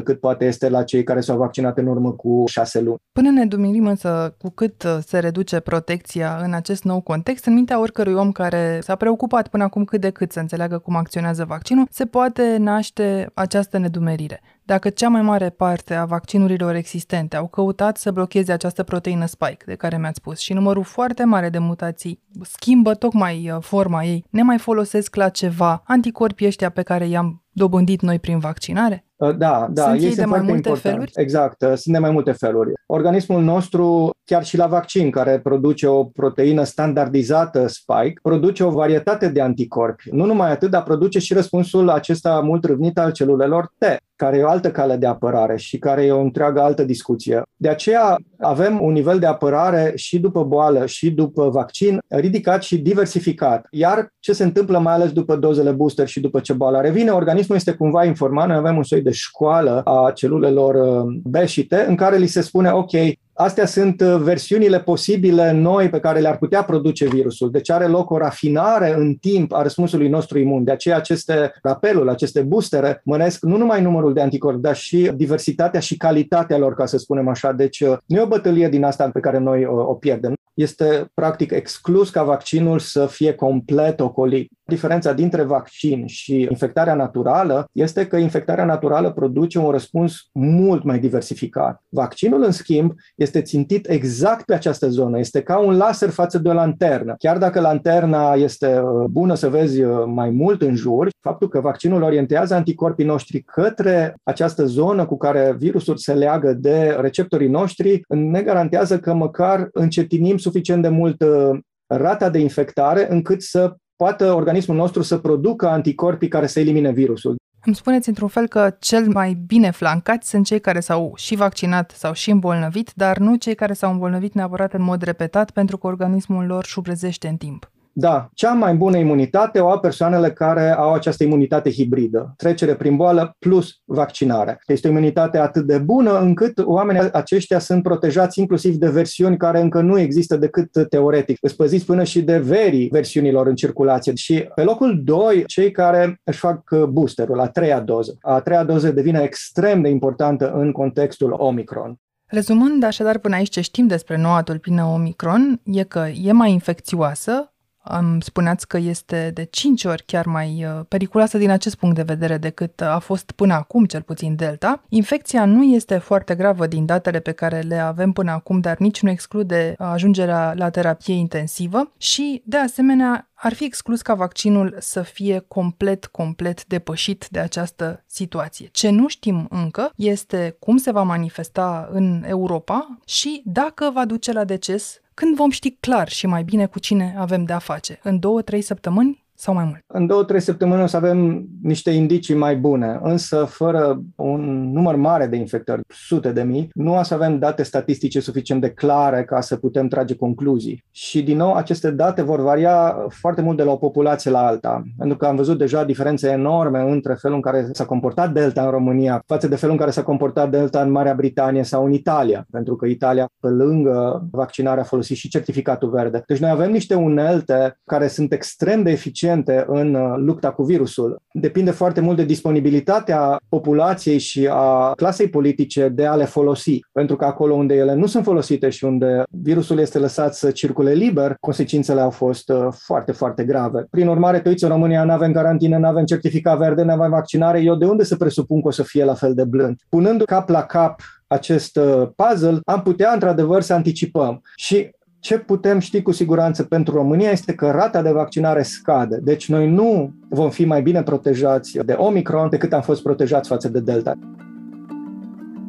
50% 0.00 0.02
cât 0.04 0.20
poate 0.20 0.44
este 0.44 0.68
la 0.68 0.82
cei 0.82 1.02
care 1.02 1.20
s-au 1.20 1.36
vaccinat 1.36 1.78
în 1.78 1.86
urmă 1.86 2.12
cu 2.12 2.44
șase 2.46 2.80
luni. 2.80 2.96
Până 3.12 3.30
ne 3.30 3.46
dumirim 3.46 3.86
însă 3.86 4.34
cu 4.38 4.50
cât 4.50 4.82
uh, 4.82 4.98
se 5.06 5.18
reduce 5.18 5.60
protecția 5.60 6.40
în 6.42 6.52
acest 6.52 6.84
nou 6.84 7.00
context, 7.00 7.46
în 7.46 7.54
mintea 7.54 7.80
oricărui 7.80 8.14
om 8.14 8.32
care 8.32 8.78
s-a 8.82 8.96
preocupat 8.96 9.48
până 9.48 9.62
acum 9.62 9.84
cât 9.84 10.00
de 10.00 10.10
cât 10.10 10.32
să 10.32 10.40
înțeleagă 10.40 10.78
cum 10.78 10.96
acționează 10.96 11.44
vaccinul, 11.44 11.86
se 11.90 12.06
poate 12.06 12.56
naște 12.58 13.30
această 13.34 13.78
nedumerire. 13.78 14.40
Dacă 14.66 14.90
cea 14.90 15.08
mai 15.08 15.22
mare 15.22 15.50
parte 15.50 15.94
a 15.94 16.04
vaccinurilor 16.04 16.74
existente 16.74 17.36
au 17.36 17.46
căutat 17.46 17.96
să 17.96 18.10
blocheze 18.10 18.52
această 18.52 18.82
proteină 18.82 19.26
spike 19.26 19.64
de 19.66 19.74
care 19.74 19.98
mi-ați 19.98 20.16
spus 20.16 20.38
și 20.38 20.52
numărul 20.52 20.84
foarte 20.84 21.24
mare 21.24 21.48
de 21.48 21.58
mutații 21.58 22.22
schimbă 22.42 22.94
tocmai 22.94 23.50
uh, 23.50 23.62
forma 23.62 24.04
ei, 24.04 24.24
ne 24.30 24.42
mai 24.42 24.58
folosesc 24.58 25.14
la 25.14 25.28
ceva 25.28 25.82
anticorpii 25.84 26.46
ăștia 26.46 26.70
pe 26.70 26.82
care 26.82 27.06
i-am 27.06 27.44
dobândit 27.50 28.00
noi 28.00 28.18
prin 28.18 28.38
vaccinare? 28.38 29.05
Uh, 29.16 29.36
da, 29.36 29.68
da. 29.70 29.82
Sunt 29.82 30.02
ei, 30.02 30.14
de 30.14 30.24
mai 30.24 30.38
multe 30.38 30.54
important. 30.54 30.80
feluri? 30.80 31.10
Exact, 31.14 31.62
uh, 31.62 31.72
sunt 31.74 31.94
de 31.94 31.98
mai 31.98 32.10
multe 32.10 32.32
feluri. 32.32 32.72
Organismul 32.86 33.42
nostru, 33.42 34.10
chiar 34.24 34.44
și 34.44 34.56
la 34.56 34.66
vaccin, 34.66 35.10
care 35.10 35.40
produce 35.40 35.86
o 35.86 36.04
proteină 36.04 36.64
standardizată 36.64 37.66
spike, 37.66 38.18
produce 38.22 38.64
o 38.64 38.70
varietate 38.70 39.28
de 39.28 39.40
anticorpi. 39.40 40.08
Nu 40.10 40.24
numai 40.24 40.50
atât, 40.50 40.70
dar 40.70 40.82
produce 40.82 41.18
și 41.18 41.34
răspunsul 41.34 41.88
acesta 41.88 42.40
mult 42.40 42.64
râvnit 42.64 42.98
al 42.98 43.12
celulelor 43.12 43.72
T 43.78 43.84
care 44.16 44.36
e 44.36 44.42
o 44.42 44.48
altă 44.48 44.70
cale 44.70 44.96
de 44.96 45.06
apărare 45.06 45.56
și 45.56 45.78
care 45.78 46.04
e 46.04 46.12
o 46.12 46.20
întreagă 46.20 46.60
altă 46.60 46.84
discuție. 46.84 47.42
De 47.56 47.68
aceea 47.68 48.16
avem 48.38 48.78
un 48.82 48.92
nivel 48.92 49.18
de 49.18 49.26
apărare 49.26 49.92
și 49.94 50.18
după 50.18 50.44
boală 50.44 50.86
și 50.86 51.10
după 51.10 51.48
vaccin 51.48 51.98
ridicat 52.08 52.62
și 52.62 52.78
diversificat. 52.78 53.66
Iar 53.70 54.08
ce 54.18 54.32
se 54.32 54.44
întâmplă 54.44 54.78
mai 54.78 54.92
ales 54.92 55.12
după 55.12 55.36
dozele 55.36 55.70
booster 55.70 56.08
și 56.08 56.20
după 56.20 56.40
ce 56.40 56.52
boala 56.52 56.80
revine, 56.80 57.10
organismul 57.10 57.56
este 57.56 57.72
cumva 57.72 58.04
informat, 58.04 58.46
noi 58.46 58.56
avem 58.56 58.76
un 58.76 58.82
soi 58.82 59.02
de 59.06 59.12
școală 59.12 59.82
a 59.84 60.12
celulelor 60.14 60.74
uh, 60.74 61.20
B 61.22 61.36
și 61.44 61.66
T 61.66 61.72
în 61.86 61.94
care 61.94 62.16
li 62.16 62.26
se 62.26 62.40
spune, 62.40 62.70
ok, 62.70 62.92
Astea 63.38 63.66
sunt 63.66 64.00
uh, 64.00 64.16
versiunile 64.20 64.80
posibile 64.80 65.52
noi 65.52 65.88
pe 65.88 66.00
care 66.00 66.20
le-ar 66.20 66.38
putea 66.38 66.62
produce 66.62 67.08
virusul. 67.08 67.50
Deci 67.50 67.70
are 67.70 67.86
loc 67.86 68.10
o 68.10 68.18
rafinare 68.18 68.94
în 68.94 69.14
timp 69.14 69.52
a 69.52 69.62
răspunsului 69.62 70.08
nostru 70.08 70.38
imun. 70.38 70.64
De 70.64 70.70
aceea 70.70 70.96
aceste 70.96 71.52
rapeluri, 71.62 72.10
aceste 72.10 72.40
boostere 72.40 73.00
mănesc 73.04 73.42
nu 73.42 73.56
numai 73.56 73.82
numărul 73.82 74.12
de 74.12 74.20
anticorpi, 74.20 74.60
dar 74.60 74.76
și 74.76 75.10
diversitatea 75.14 75.80
și 75.80 75.96
calitatea 75.96 76.58
lor, 76.58 76.74
ca 76.74 76.86
să 76.86 76.98
spunem 76.98 77.28
așa. 77.28 77.52
Deci 77.52 77.80
uh, 77.80 77.96
nu 78.06 78.16
e 78.16 78.22
o 78.22 78.26
bătălie 78.26 78.68
din 78.68 78.84
asta 78.84 79.10
pe 79.10 79.20
care 79.20 79.38
noi 79.38 79.64
uh, 79.64 79.70
o 79.70 79.94
pierdem. 79.94 80.34
Este 80.54 81.10
practic 81.14 81.50
exclus 81.50 82.10
ca 82.10 82.22
vaccinul 82.22 82.78
să 82.78 83.06
fie 83.06 83.34
complet 83.34 84.00
ocolit. 84.00 84.50
Diferența 84.68 85.12
dintre 85.12 85.42
vaccin 85.42 86.06
și 86.06 86.40
infectarea 86.40 86.94
naturală 86.94 87.68
este 87.72 88.06
că 88.06 88.16
infectarea 88.16 88.64
naturală 88.64 89.12
produce 89.12 89.58
un 89.58 89.70
răspuns 89.70 90.28
mult 90.32 90.84
mai 90.84 90.98
diversificat. 90.98 91.82
Vaccinul, 91.88 92.42
în 92.42 92.50
schimb, 92.50 92.92
este 93.14 93.42
țintit 93.42 93.88
exact 93.88 94.44
pe 94.44 94.54
această 94.54 94.88
zonă. 94.88 95.18
Este 95.18 95.42
ca 95.42 95.58
un 95.58 95.76
laser 95.76 96.10
față 96.10 96.38
de 96.38 96.48
o 96.48 96.52
lanternă. 96.52 97.14
Chiar 97.18 97.38
dacă 97.38 97.60
lanterna 97.60 98.32
este 98.34 98.78
uh, 98.78 99.04
bună 99.10 99.34
să 99.34 99.48
vezi 99.48 99.82
uh, 99.82 100.04
mai 100.06 100.30
mult 100.30 100.62
în 100.62 100.74
jur, 100.74 101.08
faptul 101.20 101.48
că 101.48 101.60
vaccinul 101.60 102.02
orientează 102.02 102.54
anticorpii 102.54 103.04
noștri 103.04 103.42
către 103.42 104.14
această 104.22 104.64
zonă 104.64 105.06
cu 105.06 105.16
care 105.16 105.54
virusul 105.58 105.96
se 105.96 106.14
leagă 106.14 106.52
de 106.52 106.96
receptorii 107.00 107.48
noștri 107.48 108.00
ne 108.08 108.42
garantează 108.42 108.98
că 108.98 109.14
măcar 109.14 109.68
încetinim 109.72 110.36
suficient 110.36 110.82
de 110.82 110.88
mult 110.88 111.22
uh, 111.22 111.58
rata 111.86 112.30
de 112.30 112.38
infectare 112.38 113.06
încât 113.10 113.42
să 113.42 113.76
poată 113.96 114.32
organismul 114.32 114.76
nostru 114.76 115.02
să 115.02 115.18
producă 115.18 115.68
anticorpii 115.68 116.28
care 116.28 116.46
să 116.46 116.60
elimine 116.60 116.90
virusul. 116.90 117.36
Îmi 117.64 117.74
spuneți 117.74 118.08
într-un 118.08 118.28
fel 118.28 118.48
că 118.48 118.76
cel 118.78 119.08
mai 119.08 119.34
bine 119.46 119.70
flancați 119.70 120.28
sunt 120.28 120.46
cei 120.46 120.60
care 120.60 120.80
s-au 120.80 121.12
și 121.16 121.36
vaccinat 121.36 121.90
sau 121.90 122.12
și 122.12 122.30
îmbolnăvit, 122.30 122.92
dar 122.94 123.18
nu 123.18 123.36
cei 123.36 123.54
care 123.54 123.72
s-au 123.72 123.92
îmbolnăvit 123.92 124.34
neapărat 124.34 124.72
în 124.72 124.82
mod 124.82 125.02
repetat 125.02 125.50
pentru 125.50 125.76
că 125.76 125.86
organismul 125.86 126.46
lor 126.46 126.64
șubrezește 126.64 127.28
în 127.28 127.36
timp. 127.36 127.70
Da, 127.98 128.28
cea 128.34 128.52
mai 128.52 128.74
bună 128.74 128.96
imunitate 128.96 129.60
o 129.60 129.70
au 129.70 129.78
persoanele 129.78 130.30
care 130.30 130.70
au 130.70 130.92
această 130.92 131.24
imunitate 131.24 131.70
hibridă, 131.70 132.34
trecere 132.36 132.74
prin 132.74 132.96
boală 132.96 133.36
plus 133.38 133.80
vaccinare. 133.84 134.58
Este 134.66 134.86
o 134.86 134.90
imunitate 134.90 135.38
atât 135.38 135.66
de 135.66 135.78
bună 135.78 136.18
încât 136.18 136.58
oamenii 136.64 137.12
aceștia 137.12 137.58
sunt 137.58 137.82
protejați 137.82 138.40
inclusiv 138.40 138.74
de 138.74 138.88
versiuni 138.88 139.36
care 139.36 139.60
încă 139.60 139.80
nu 139.80 139.98
există 139.98 140.36
decât 140.36 140.88
teoretic. 140.88 141.38
Îți 141.40 141.56
păziți 141.56 141.84
până 141.84 142.04
și 142.04 142.22
de 142.22 142.38
verii 142.38 142.88
versiunilor 142.92 143.46
în 143.46 143.54
circulație. 143.54 144.14
Și 144.14 144.48
pe 144.54 144.62
locul 144.62 145.00
2, 145.04 145.44
cei 145.46 145.70
care 145.70 146.20
își 146.24 146.38
fac 146.38 146.74
boosterul, 146.88 147.40
a 147.40 147.48
treia 147.48 147.80
doză. 147.80 148.16
A 148.20 148.40
treia 148.40 148.64
doză 148.64 148.90
devine 148.90 149.20
extrem 149.22 149.82
de 149.82 149.88
importantă 149.88 150.52
în 150.52 150.72
contextul 150.72 151.34
Omicron. 151.38 152.00
Rezumând 152.26 152.82
așadar 152.82 153.18
până 153.18 153.34
aici 153.34 153.48
ce 153.48 153.60
știm 153.60 153.86
despre 153.86 154.16
noua 154.16 154.42
tulpină 154.42 154.84
Omicron, 154.84 155.60
e 155.64 155.82
că 155.82 156.06
e 156.22 156.32
mai 156.32 156.52
infecțioasă, 156.52 157.50
îmi 157.88 158.22
spuneați 158.22 158.68
că 158.68 158.78
este 158.78 159.30
de 159.34 159.44
5 159.44 159.84
ori 159.84 160.02
chiar 160.06 160.26
mai 160.26 160.64
uh, 160.64 160.84
periculoasă 160.88 161.38
din 161.38 161.50
acest 161.50 161.74
punct 161.74 161.96
de 161.96 162.02
vedere 162.02 162.38
decât 162.38 162.80
a 162.80 162.98
fost 162.98 163.30
până 163.30 163.54
acum, 163.54 163.84
cel 163.84 164.02
puțin 164.02 164.36
Delta. 164.36 164.82
Infecția 164.88 165.44
nu 165.44 165.62
este 165.62 165.98
foarte 165.98 166.34
gravă 166.34 166.66
din 166.66 166.86
datele 166.86 167.20
pe 167.20 167.32
care 167.32 167.60
le 167.60 167.78
avem 167.78 168.12
până 168.12 168.30
acum, 168.30 168.60
dar 168.60 168.76
nici 168.78 169.02
nu 169.02 169.10
exclude 169.10 169.74
ajungerea 169.78 170.52
la 170.56 170.70
terapie 170.70 171.14
intensivă 171.14 171.92
și, 171.96 172.42
de 172.44 172.56
asemenea, 172.56 173.30
ar 173.34 173.54
fi 173.54 173.64
exclus 173.64 174.02
ca 174.02 174.14
vaccinul 174.14 174.76
să 174.78 175.02
fie 175.02 175.44
complet, 175.48 176.06
complet 176.06 176.66
depășit 176.66 177.26
de 177.30 177.38
această 177.38 178.04
situație. 178.06 178.68
Ce 178.72 178.90
nu 178.90 179.08
știm 179.08 179.46
încă 179.50 179.92
este 179.96 180.56
cum 180.58 180.76
se 180.76 180.90
va 180.90 181.02
manifesta 181.02 181.88
în 181.90 182.24
Europa 182.26 182.98
și 183.04 183.42
dacă 183.44 183.90
va 183.94 184.04
duce 184.04 184.32
la 184.32 184.44
deces 184.44 185.00
când 185.20 185.36
vom 185.36 185.50
ști 185.50 185.70
clar 185.70 186.08
și 186.08 186.26
mai 186.26 186.42
bine 186.42 186.66
cu 186.66 186.78
cine 186.78 187.14
avem 187.18 187.44
de 187.44 187.52
a 187.52 187.58
face? 187.58 187.98
În 188.02 188.18
două, 188.18 188.42
trei 188.42 188.62
săptămâni? 188.62 189.25
Sau 189.36 189.54
mai 189.54 189.64
mult? 189.64 189.84
În 189.86 190.06
două, 190.06 190.24
trei 190.24 190.40
săptămâni 190.40 190.82
o 190.82 190.86
să 190.86 190.96
avem 190.96 191.46
niște 191.62 191.90
indicii 191.90 192.34
mai 192.34 192.56
bune, 192.56 192.98
însă 193.02 193.44
fără 193.44 194.02
un 194.14 194.70
număr 194.72 194.96
mare 194.96 195.26
de 195.26 195.36
infectări, 195.36 195.80
sute 195.88 196.32
de 196.32 196.42
mii, 196.42 196.68
nu 196.74 196.98
o 196.98 197.02
să 197.02 197.14
avem 197.14 197.38
date 197.38 197.62
statistice 197.62 198.20
suficient 198.20 198.60
de 198.60 198.70
clare 198.70 199.24
ca 199.24 199.40
să 199.40 199.56
putem 199.56 199.88
trage 199.88 200.16
concluzii. 200.16 200.84
Și 200.90 201.22
din 201.22 201.36
nou, 201.36 201.54
aceste 201.54 201.90
date 201.90 202.22
vor 202.22 202.40
varia 202.40 203.06
foarte 203.08 203.42
mult 203.42 203.56
de 203.56 203.62
la 203.62 203.70
o 203.70 203.76
populație 203.76 204.30
la 204.30 204.46
alta, 204.46 204.82
pentru 204.98 205.16
că 205.16 205.26
am 205.26 205.36
văzut 205.36 205.58
deja 205.58 205.84
diferențe 205.84 206.28
enorme 206.28 206.80
între 206.80 207.14
felul 207.14 207.36
în 207.36 207.42
care 207.42 207.68
s-a 207.72 207.84
comportat 207.84 208.32
Delta 208.32 208.64
în 208.64 208.70
România 208.70 209.22
față 209.26 209.48
de 209.48 209.56
felul 209.56 209.74
în 209.74 209.80
care 209.80 209.90
s-a 209.90 210.02
comportat 210.02 210.50
Delta 210.50 210.82
în 210.82 210.90
Marea 210.90 211.14
Britanie 211.14 211.62
sau 211.62 211.84
în 211.84 211.92
Italia, 211.92 212.46
pentru 212.50 212.76
că 212.76 212.86
Italia, 212.86 213.28
pe 213.40 213.48
lângă 213.48 214.28
vaccinare, 214.30 214.80
a 214.80 214.84
folosit 214.84 215.16
și 215.16 215.28
certificatul 215.28 215.90
verde. 215.90 216.22
Deci 216.26 216.38
noi 216.38 216.50
avem 216.50 216.70
niște 216.70 216.94
unelte 216.94 217.78
care 217.84 218.06
sunt 218.06 218.32
extrem 218.32 218.82
de 218.82 218.90
eficiente 218.90 219.24
eficiente 219.26 219.64
în 219.68 219.94
uh, 219.94 220.14
lupta 220.16 220.50
cu 220.50 220.62
virusul. 220.62 221.22
Depinde 221.32 221.70
foarte 221.70 222.00
mult 222.00 222.16
de 222.16 222.24
disponibilitatea 222.24 223.40
populației 223.48 224.18
și 224.18 224.48
a 224.50 224.92
clasei 224.96 225.28
politice 225.28 225.88
de 225.88 226.06
a 226.06 226.14
le 226.14 226.24
folosi, 226.24 226.80
pentru 226.92 227.16
că 227.16 227.24
acolo 227.24 227.54
unde 227.54 227.74
ele 227.74 227.94
nu 227.94 228.06
sunt 228.06 228.24
folosite 228.24 228.68
și 228.68 228.84
unde 228.84 229.22
virusul 229.30 229.78
este 229.78 229.98
lăsat 229.98 230.34
să 230.34 230.50
circule 230.50 230.92
liber, 230.92 231.36
consecințele 231.40 232.00
au 232.00 232.10
fost 232.10 232.48
uh, 232.48 232.66
foarte, 232.70 233.12
foarte 233.12 233.44
grave. 233.44 233.86
Prin 233.90 234.08
urmare, 234.08 234.40
te 234.40 234.48
uiți, 234.48 234.64
în 234.64 234.70
România 234.70 235.04
nu 235.04 235.12
avem 235.12 235.32
garantină, 235.32 235.78
nu 235.78 235.86
avem 235.86 236.04
certificat 236.04 236.58
verde, 236.58 236.82
nu 236.82 236.92
avem 236.92 237.10
vaccinare, 237.10 237.60
eu 237.60 237.74
de 237.74 237.84
unde 237.84 238.04
să 238.04 238.16
presupun 238.16 238.62
că 238.62 238.68
o 238.68 238.70
să 238.70 238.82
fie 238.82 239.04
la 239.04 239.14
fel 239.14 239.34
de 239.34 239.44
blând? 239.44 239.80
Punând 239.88 240.22
cap 240.22 240.48
la 240.48 240.62
cap 240.62 241.00
acest 241.26 241.76
uh, 241.76 242.08
puzzle, 242.16 242.58
am 242.64 242.82
putea 242.82 243.12
într-adevăr 243.12 243.62
să 243.62 243.72
anticipăm. 243.72 244.42
Și 244.56 244.90
ce 245.26 245.38
putem 245.38 245.78
ști 245.78 246.02
cu 246.02 246.12
siguranță 246.12 246.62
pentru 246.62 246.94
România 246.94 247.30
este 247.30 247.54
că 247.54 247.70
rata 247.70 248.02
de 248.02 248.10
vaccinare 248.10 248.62
scade. 248.62 249.18
Deci 249.22 249.48
noi 249.48 249.70
nu 249.70 250.12
vom 250.28 250.50
fi 250.50 250.64
mai 250.64 250.82
bine 250.82 251.02
protejați 251.02 251.78
de 251.84 251.92
Omicron 251.92 252.48
decât 252.48 252.72
am 252.72 252.80
fost 252.80 253.02
protejați 253.02 253.48
față 253.48 253.68
de 253.68 253.80
Delta. 253.80 254.18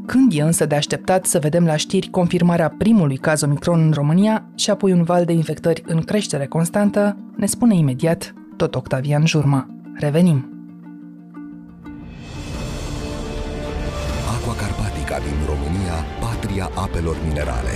Când 0.05 0.31
e 0.35 0.41
însă 0.41 0.65
de 0.65 0.75
așteptat 0.75 1.25
să 1.25 1.39
vedem 1.39 1.65
la 1.65 1.75
știri 1.75 2.09
confirmarea 2.09 2.75
primului 2.77 3.17
caz 3.17 3.41
Omicron 3.41 3.79
în 3.85 3.91
România 3.91 4.49
și 4.55 4.69
apoi 4.69 4.91
un 4.91 5.03
val 5.03 5.25
de 5.25 5.33
infectări 5.33 5.83
în 5.85 6.01
creștere 6.01 6.45
constantă, 6.45 7.17
ne 7.35 7.45
spune 7.45 7.75
imediat 7.75 8.33
tot 8.57 8.75
Octavian 8.75 9.25
Jurma. 9.25 9.67
Revenim! 9.93 10.51
Aqua 14.35 14.53
Carpatica 14.61 15.17
din 15.17 15.37
România, 15.45 15.95
patria 16.19 16.69
apelor 16.75 17.15
minerale. 17.27 17.75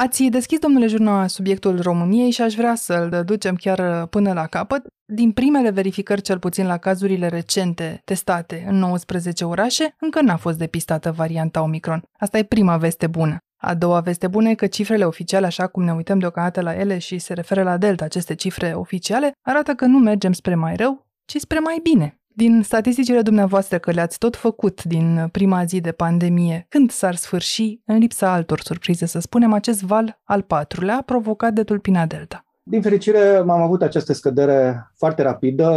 Ați 0.00 0.24
deschis, 0.24 0.58
domnule 0.58 0.86
Jurna, 0.86 1.26
subiectul 1.26 1.80
României 1.80 2.30
și 2.30 2.42
aș 2.42 2.54
vrea 2.54 2.74
să-l 2.74 3.22
ducem 3.24 3.54
chiar 3.54 4.06
până 4.06 4.32
la 4.32 4.46
capăt. 4.46 4.86
Din 5.04 5.32
primele 5.32 5.70
verificări, 5.70 6.20
cel 6.20 6.38
puțin 6.38 6.66
la 6.66 6.76
cazurile 6.76 7.28
recente 7.28 8.00
testate 8.04 8.64
în 8.68 8.76
19 8.76 9.44
orașe, 9.44 9.94
încă 10.00 10.22
n-a 10.22 10.36
fost 10.36 10.58
depistată 10.58 11.12
varianta 11.12 11.62
Omicron. 11.62 12.02
Asta 12.18 12.38
e 12.38 12.42
prima 12.42 12.76
veste 12.76 13.06
bună. 13.06 13.36
A 13.56 13.74
doua 13.74 14.00
veste 14.00 14.26
bună 14.26 14.48
e 14.48 14.54
că 14.54 14.66
cifrele 14.66 15.04
oficiale, 15.04 15.46
așa 15.46 15.66
cum 15.66 15.84
ne 15.84 15.92
uităm 15.92 16.18
deocamdată 16.18 16.60
la 16.60 16.74
ele 16.74 16.98
și 16.98 17.18
se 17.18 17.34
referă 17.34 17.62
la 17.62 17.76
Delta, 17.76 18.04
aceste 18.04 18.34
cifre 18.34 18.72
oficiale, 18.72 19.32
arată 19.42 19.72
că 19.72 19.86
nu 19.86 19.98
mergem 19.98 20.32
spre 20.32 20.54
mai 20.54 20.76
rău, 20.76 21.06
ci 21.24 21.36
spre 21.36 21.58
mai 21.58 21.78
bine. 21.82 22.17
Din 22.44 22.62
statisticile 22.62 23.22
dumneavoastră 23.22 23.78
că 23.78 23.90
le-ați 23.90 24.18
tot 24.18 24.36
făcut 24.36 24.84
din 24.84 25.28
prima 25.32 25.64
zi 25.64 25.80
de 25.80 25.92
pandemie, 25.92 26.66
când 26.68 26.90
s-ar 26.90 27.14
sfârși, 27.14 27.80
în 27.84 27.98
lipsa 27.98 28.32
altor 28.32 28.60
surprize, 28.60 29.06
să 29.06 29.18
spunem, 29.18 29.52
acest 29.52 29.82
val 29.82 30.20
al 30.24 30.42
patrulea 30.42 31.02
provocat 31.06 31.52
de 31.52 31.62
tulpina 31.62 32.06
Delta? 32.06 32.44
Din 32.62 32.82
fericire, 32.82 33.36
am 33.36 33.50
avut 33.50 33.82
această 33.82 34.12
scădere 34.12 34.90
foarte 34.96 35.22
rapidă. 35.22 35.70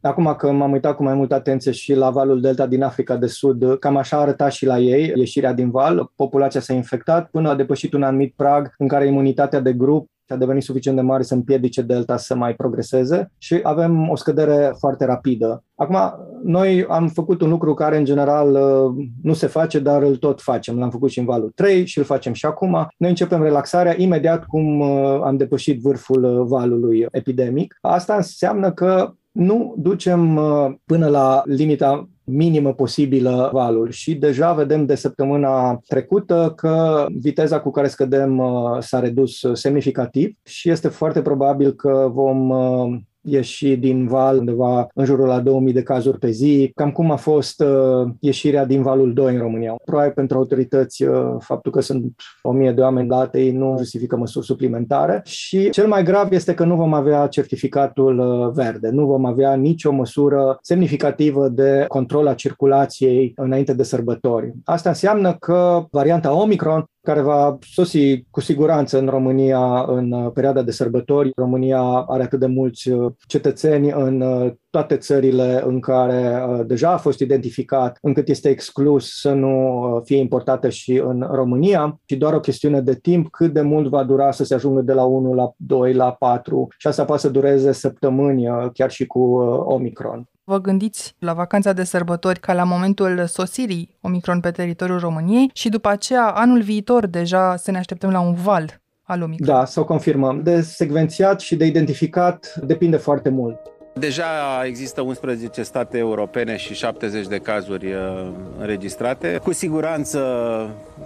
Acum 0.00 0.34
că 0.38 0.52
m-am 0.52 0.72
uitat 0.72 0.96
cu 0.96 1.02
mai 1.02 1.14
multă 1.14 1.34
atenție 1.34 1.72
și 1.72 1.94
la 1.94 2.10
valul 2.10 2.40
Delta 2.40 2.66
din 2.66 2.82
Africa 2.82 3.16
de 3.16 3.26
Sud, 3.26 3.78
cam 3.78 3.96
așa 3.96 4.20
arăta 4.20 4.48
și 4.48 4.66
la 4.66 4.78
ei 4.78 5.12
ieșirea 5.14 5.52
din 5.52 5.70
val. 5.70 6.12
Populația 6.16 6.60
s-a 6.60 6.72
infectat 6.72 7.30
până 7.30 7.48
a 7.48 7.54
depășit 7.54 7.92
un 7.92 8.02
anumit 8.02 8.34
prag 8.36 8.74
în 8.78 8.88
care 8.88 9.06
imunitatea 9.06 9.60
de 9.60 9.72
grup 9.72 10.10
a 10.32 10.36
devenit 10.36 10.62
suficient 10.62 10.96
de 10.96 11.02
mare 11.02 11.22
să 11.22 11.34
împiedice 11.34 11.82
Delta 11.82 12.16
să 12.16 12.34
mai 12.34 12.54
progreseze 12.54 13.32
și 13.38 13.60
avem 13.62 14.08
o 14.08 14.16
scădere 14.16 14.74
foarte 14.78 15.04
rapidă. 15.04 15.64
Acum, 15.74 15.96
noi 16.44 16.86
am 16.88 17.08
făcut 17.08 17.40
un 17.40 17.48
lucru 17.48 17.74
care 17.74 17.96
în 17.96 18.04
general 18.04 18.52
uh, 18.52 19.06
nu 19.22 19.32
se 19.32 19.46
face, 19.46 19.78
dar 19.78 20.02
îl 20.02 20.16
tot 20.16 20.40
facem. 20.40 20.78
L-am 20.78 20.90
făcut 20.90 21.10
și 21.10 21.18
în 21.18 21.24
valul 21.24 21.52
3 21.54 21.86
și 21.86 21.98
îl 21.98 22.04
facem 22.04 22.32
și 22.32 22.46
acum. 22.46 22.88
Noi 22.96 23.10
începem 23.10 23.42
relaxarea 23.42 24.00
imediat 24.00 24.44
cum 24.44 24.80
uh, 24.80 25.20
am 25.24 25.36
depășit 25.36 25.80
vârful 25.80 26.24
uh, 26.24 26.46
valului 26.46 27.06
epidemic. 27.10 27.78
Asta 27.80 28.14
înseamnă 28.14 28.72
că 28.72 29.12
nu 29.32 29.74
ducem 29.78 30.40
până 30.84 31.06
la 31.08 31.42
limita 31.44 32.08
minimă 32.24 32.74
posibilă 32.74 33.50
valul. 33.52 33.90
Și 33.90 34.14
deja 34.14 34.52
vedem 34.52 34.86
de 34.86 34.94
săptămâna 34.94 35.80
trecută 35.86 36.52
că 36.56 37.06
viteza 37.20 37.60
cu 37.60 37.70
care 37.70 37.88
scădem 37.88 38.38
uh, 38.38 38.78
s-a 38.80 39.00
redus 39.00 39.44
semnificativ 39.52 40.36
și 40.42 40.70
este 40.70 40.88
foarte 40.88 41.22
probabil 41.22 41.72
că 41.72 42.10
vom 42.12 42.48
uh, 42.48 43.00
ieși 43.22 43.76
din 43.76 44.06
val 44.06 44.38
undeva 44.38 44.86
în 44.94 45.04
jurul 45.04 45.26
la 45.26 45.40
2000 45.40 45.72
de 45.72 45.82
cazuri 45.82 46.18
pe 46.18 46.30
zi, 46.30 46.72
cam 46.74 46.90
cum 46.90 47.10
a 47.10 47.16
fost 47.16 47.60
uh, 47.60 48.08
ieșirea 48.20 48.64
din 48.64 48.82
valul 48.82 49.12
2 49.12 49.34
în 49.34 49.40
România. 49.40 49.74
Probabil 49.84 50.12
pentru 50.12 50.36
autorități 50.36 51.02
uh, 51.02 51.34
faptul 51.38 51.72
că 51.72 51.80
sunt 51.80 52.14
1000 52.42 52.72
de 52.72 52.80
oameni 52.80 53.08
date 53.08 53.40
ei 53.40 53.52
nu 53.52 53.74
justifică 53.76 54.16
măsuri 54.16 54.46
suplimentare 54.46 55.20
și 55.24 55.70
cel 55.70 55.86
mai 55.86 56.02
grav 56.02 56.32
este 56.32 56.54
că 56.54 56.64
nu 56.64 56.76
vom 56.76 56.94
avea 56.94 57.26
certificatul 57.26 58.18
uh, 58.18 58.52
verde, 58.54 58.88
nu 58.88 59.06
vom 59.06 59.24
avea 59.24 59.54
nicio 59.54 59.92
măsură 59.92 60.58
semnificativă 60.62 61.48
de 61.48 61.84
control 61.88 62.26
a 62.26 62.34
circulației 62.34 63.32
înainte 63.36 63.74
de 63.74 63.82
sărbători. 63.82 64.52
Asta 64.64 64.88
înseamnă 64.88 65.36
că 65.38 65.84
varianta 65.90 66.34
Omicron 66.34 66.84
care 67.02 67.20
va 67.20 67.58
sosi 67.60 68.24
cu 68.30 68.40
siguranță 68.40 68.98
în 68.98 69.06
România 69.06 69.84
în 69.86 70.12
uh, 70.12 70.30
perioada 70.34 70.62
de 70.62 70.70
sărbători. 70.70 71.32
România 71.36 71.80
are 72.08 72.22
atât 72.22 72.38
de 72.38 72.46
mulți 72.46 72.88
uh, 72.88 73.12
cetățeni 73.26 73.90
în 73.90 74.20
uh, 74.20 74.52
toate 74.70 74.96
țările 74.96 75.62
în 75.66 75.80
care 75.80 76.44
deja 76.66 76.92
a 76.92 76.96
fost 76.96 77.20
identificat, 77.20 77.98
încât 78.00 78.28
este 78.28 78.48
exclus 78.48 79.20
să 79.20 79.32
nu 79.32 80.00
fie 80.04 80.16
importată 80.16 80.68
și 80.68 81.02
în 81.04 81.28
România, 81.30 82.00
și 82.04 82.16
doar 82.16 82.34
o 82.34 82.40
chestiune 82.40 82.80
de 82.80 82.94
timp 82.94 83.30
cât 83.30 83.52
de 83.52 83.60
mult 83.60 83.88
va 83.88 84.04
dura 84.04 84.30
să 84.30 84.44
se 84.44 84.54
ajungă 84.54 84.80
de 84.80 84.92
la 84.92 85.04
1 85.04 85.34
la 85.34 85.52
2 85.56 85.92
la 85.94 86.12
4 86.12 86.68
și 86.78 86.86
asta 86.86 87.04
poate 87.04 87.20
să 87.20 87.28
dureze 87.28 87.72
săptămâni, 87.72 88.46
chiar 88.72 88.90
și 88.90 89.06
cu 89.06 89.20
Omicron. 89.64 90.31
Vă 90.52 90.60
gândiți 90.60 91.14
la 91.18 91.32
vacanța 91.32 91.72
de 91.72 91.84
sărbători 91.84 92.40
ca 92.40 92.52
la 92.52 92.64
momentul 92.64 93.24
sosirii 93.26 93.96
Omicron 94.00 94.40
pe 94.40 94.50
teritoriul 94.50 94.98
României 94.98 95.50
și 95.52 95.68
după 95.68 95.88
aceea, 95.88 96.24
anul 96.24 96.62
viitor, 96.62 97.06
deja 97.06 97.56
să 97.56 97.70
ne 97.70 97.78
așteptăm 97.78 98.10
la 98.10 98.20
un 98.20 98.34
val 98.34 98.80
al 99.02 99.22
Omicron. 99.22 99.56
Da, 99.56 99.64
să 99.64 99.80
o 99.80 99.84
confirmăm. 99.84 100.42
De 100.42 100.60
secvențiat 100.60 101.40
și 101.40 101.56
de 101.56 101.66
identificat 101.66 102.54
depinde 102.64 102.96
foarte 102.96 103.28
mult. 103.28 103.58
Deja 103.94 104.62
există 104.64 105.00
11 105.00 105.62
state 105.62 105.98
europene 105.98 106.56
și 106.56 106.74
70 106.74 107.26
de 107.26 107.38
cazuri 107.38 107.86
uh, 107.86 108.28
înregistrate. 108.58 109.40
Cu 109.42 109.52
siguranță 109.52 110.20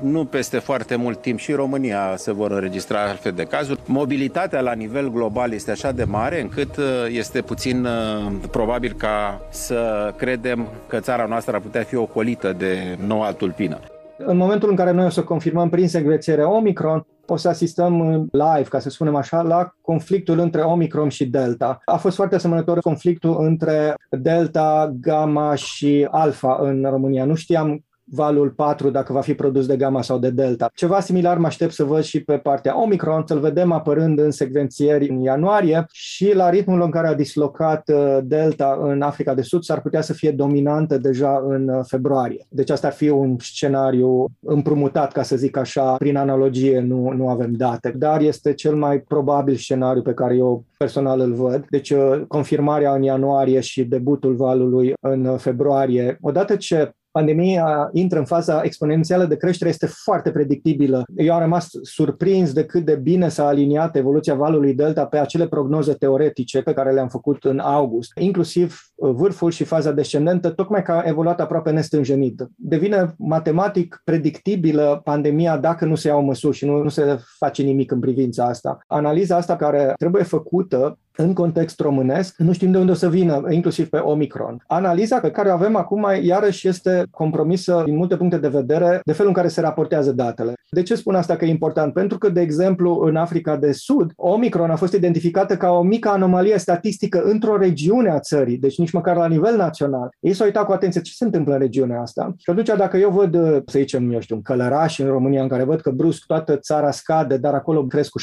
nu 0.03 0.25
peste 0.25 0.59
foarte 0.59 0.97
mult 0.97 1.21
timp 1.21 1.39
și 1.39 1.53
România 1.53 2.15
se 2.17 2.33
vor 2.33 2.51
înregistra 2.51 3.09
altfel 3.09 3.33
de 3.33 3.43
cazuri. 3.43 3.81
Mobilitatea 3.87 4.61
la 4.61 4.73
nivel 4.73 5.11
global 5.11 5.53
este 5.53 5.71
așa 5.71 5.93
de 5.93 6.05
mare 6.05 6.41
încât 6.41 6.77
uh, 6.77 6.85
este 7.09 7.41
puțin 7.41 7.85
uh, 7.85 8.33
probabil 8.51 8.93
ca 8.93 9.41
să 9.51 10.13
credem 10.17 10.67
că 10.87 11.01
țara 11.01 11.27
noastră 11.27 11.55
ar 11.55 11.61
putea 11.61 11.83
fi 11.83 11.97
ocolită 11.97 12.53
de 12.53 12.99
noua 13.07 13.33
tulpină. 13.33 13.79
În 14.19 14.37
momentul 14.37 14.71
în 14.71 14.77
care 14.77 14.91
noi 14.91 15.05
o 15.05 15.11
să 15.11 15.23
confirmăm 15.23 15.69
prin 15.69 15.89
secvențiere 15.89 16.45
Omicron, 16.45 17.07
o 17.33 17.37
să 17.37 17.49
asistăm 17.49 18.29
live, 18.33 18.69
ca 18.69 18.79
să 18.79 18.91
spunem 18.91 19.15
așa, 19.15 19.43
la 19.43 19.75
conflictul 19.81 20.39
între 20.39 20.61
Omicron 20.61 21.09
și 21.09 21.27
Delta. 21.27 21.81
A 21.85 21.97
fost 21.97 22.17
foarte 22.17 22.35
asemănător 22.35 22.79
conflictul 22.79 23.37
între 23.45 23.95
Delta, 24.11 24.95
Gamma 25.01 25.55
și 25.55 26.09
Alpha 26.11 26.59
în 26.61 26.87
România. 26.91 27.25
Nu 27.25 27.35
știam 27.35 27.85
valul 28.13 28.51
4 28.51 28.91
dacă 28.91 29.13
va 29.13 29.21
fi 29.21 29.35
produs 29.35 29.67
de 29.67 29.77
gamma 29.77 30.03
sau 30.03 30.19
de 30.19 30.31
delta. 30.31 30.71
Ceva 30.75 31.01
similar 31.01 31.39
mă 31.39 31.47
aștept 31.47 31.73
să 31.73 31.85
văd 31.85 32.03
și 32.03 32.25
pe 32.25 32.37
partea 32.37 32.83
Omicron, 32.83 33.23
să-l 33.27 33.41
vedem 33.41 33.73
apărând 33.73 34.19
în 34.19 34.31
secvențieri 34.31 35.09
în 35.09 35.21
ianuarie 35.21 35.87
și 35.93 36.35
la 36.35 36.51
ritmul 36.51 36.83
în 36.83 36.91
care 36.91 37.07
a 37.07 37.15
dislocat 37.15 37.89
uh, 37.89 38.19
delta 38.23 38.79
în 38.81 39.03
Africa 39.03 39.35
de 39.35 39.43
Sud 39.43 39.63
s-ar 39.63 39.81
putea 39.81 40.01
să 40.01 40.13
fie 40.13 40.31
dominantă 40.31 40.99
deja 40.99 41.45
în 41.49 41.69
uh, 41.69 41.81
februarie. 41.87 42.47
Deci 42.49 42.71
asta 42.71 42.87
ar 42.87 42.93
fi 42.93 43.09
un 43.09 43.37
scenariu 43.39 44.27
împrumutat, 44.41 45.13
ca 45.13 45.23
să 45.23 45.37
zic 45.37 45.57
așa, 45.57 45.97
prin 45.97 46.17
analogie 46.17 46.81
nu, 46.81 47.11
nu 47.11 47.29
avem 47.29 47.53
date, 47.53 47.95
dar 47.97 48.21
este 48.21 48.55
cel 48.55 48.75
mai 48.75 48.99
probabil 48.99 49.55
scenariu 49.55 50.03
pe 50.03 50.15
care 50.15 50.37
eu 50.37 50.65
personal 50.79 51.21
îl 51.21 51.33
văd. 51.33 51.65
Deci 51.71 51.91
uh, 51.91 52.23
confirmarea 52.29 52.95
în 52.95 53.03
ianuarie 53.03 53.61
și 53.61 53.85
debutul 53.85 54.35
valului 54.35 54.93
în 55.01 55.37
februarie. 55.37 56.19
Odată 56.21 56.57
ce 56.57 56.93
pandemia 57.17 57.91
intră 57.93 58.19
în 58.19 58.25
faza 58.25 58.61
exponențială 58.63 59.25
de 59.25 59.37
creștere 59.37 59.71
este 59.71 59.87
foarte 59.87 60.31
predictibilă. 60.31 61.05
Eu 61.17 61.35
am 61.35 61.41
rămas 61.41 61.69
surprins 61.83 62.53
de 62.53 62.65
cât 62.65 62.85
de 62.85 62.95
bine 62.95 63.29
s-a 63.29 63.47
aliniat 63.47 63.97
evoluția 63.97 64.35
valului 64.35 64.75
Delta 64.75 65.07
pe 65.07 65.19
acele 65.19 65.47
prognoze 65.47 65.93
teoretice 65.93 66.63
pe 66.63 66.73
care 66.73 66.93
le-am 66.93 67.09
făcut 67.09 67.45
în 67.45 67.59
august, 67.59 68.13
inclusiv 68.21 68.81
uh, 68.95 69.11
vârful 69.11 69.51
și 69.51 69.65
faza 69.65 69.93
descendentă, 69.93 70.51
tocmai 70.51 70.83
că 70.83 70.93
a 70.93 71.03
evoluat 71.07 71.41
aproape 71.41 71.71
nestânjenit. 71.71 72.47
Devine 72.57 73.15
matematic 73.19 74.01
predictibilă 74.05 75.01
pandemia 75.05 75.57
dacă 75.57 75.85
nu 75.85 75.95
se 75.95 76.09
iau 76.09 76.23
măsuri 76.23 76.57
și 76.57 76.65
nu, 76.65 76.83
nu 76.83 76.89
se 76.89 77.19
face 77.39 77.63
nimic 77.63 77.91
în 77.91 78.01
privința 78.01 78.45
asta. 78.45 78.79
Analiza 78.87 79.37
asta 79.37 79.57
care 79.57 79.93
trebuie 79.99 80.23
făcută 80.23 80.99
în 81.17 81.33
context 81.33 81.81
românesc, 81.81 82.35
nu 82.39 82.53
știm 82.53 82.71
de 82.71 82.79
unde 82.79 82.91
o 82.91 82.95
să 82.95 83.09
vină, 83.09 83.43
inclusiv 83.51 83.89
pe 83.89 83.97
Omicron. 83.97 84.65
Analiza 84.67 85.19
pe 85.19 85.31
care 85.31 85.49
o 85.49 85.53
avem 85.53 85.77
acum, 85.77 86.07
iarăși, 86.23 86.69
este 86.69 87.07
compromisă 87.11 87.83
din 87.85 87.97
multe 87.97 88.17
puncte 88.17 88.39
de 88.39 88.49
vedere 88.49 89.01
de 89.05 89.13
felul 89.13 89.31
în 89.31 89.37
care 89.37 89.49
se 89.49 89.61
raportează 89.61 90.13
datele. 90.13 90.55
De 90.71 90.83
ce 90.83 90.95
spun 90.95 91.15
asta 91.15 91.37
că 91.37 91.45
e 91.45 91.49
important? 91.49 91.93
Pentru 91.93 92.19
că, 92.19 92.29
de 92.29 92.41
exemplu, 92.41 93.01
în 93.05 93.17
Africa 93.17 93.57
de 93.57 93.73
Sud, 93.73 94.13
Omicron 94.17 94.71
a 94.71 94.77
fost 94.77 94.93
identificată 94.93 95.57
ca 95.57 95.71
o 95.71 95.83
mică 95.83 96.09
anomalie 96.09 96.59
statistică 96.59 97.23
într-o 97.23 97.57
regiune 97.57 98.11
a 98.11 98.21
țării, 98.21 98.59
deci 98.59 98.79
nici 98.79 98.93
măcar 98.93 99.17
la 99.17 99.27
nivel 99.27 99.57
național. 99.57 100.09
Ei 100.21 100.33
s-au 100.33 100.47
uitat 100.47 100.65
cu 100.65 100.73
atenție 100.73 101.01
ce 101.01 101.13
se 101.13 101.25
întâmplă 101.25 101.53
în 101.53 101.59
regiunea 101.59 102.01
asta. 102.01 102.35
Și 102.39 102.51
atunci, 102.51 102.71
dacă 102.77 102.97
eu 102.97 103.11
văd, 103.11 103.35
să 103.67 103.79
zicem, 103.79 104.13
eu 104.13 104.21
știu, 104.21 104.37
un 104.37 104.43
călăraș 104.43 104.99
în 104.99 105.07
România 105.07 105.43
în 105.43 105.49
care 105.49 105.65
văd 105.65 105.81
că 105.81 105.91
brusc 105.91 106.27
toată 106.27 106.57
țara 106.57 106.91
scade, 106.91 107.37
dar 107.37 107.55
acolo 107.55 107.85
cresc 107.85 108.11
cu 108.11 108.21
70%, 108.21 108.23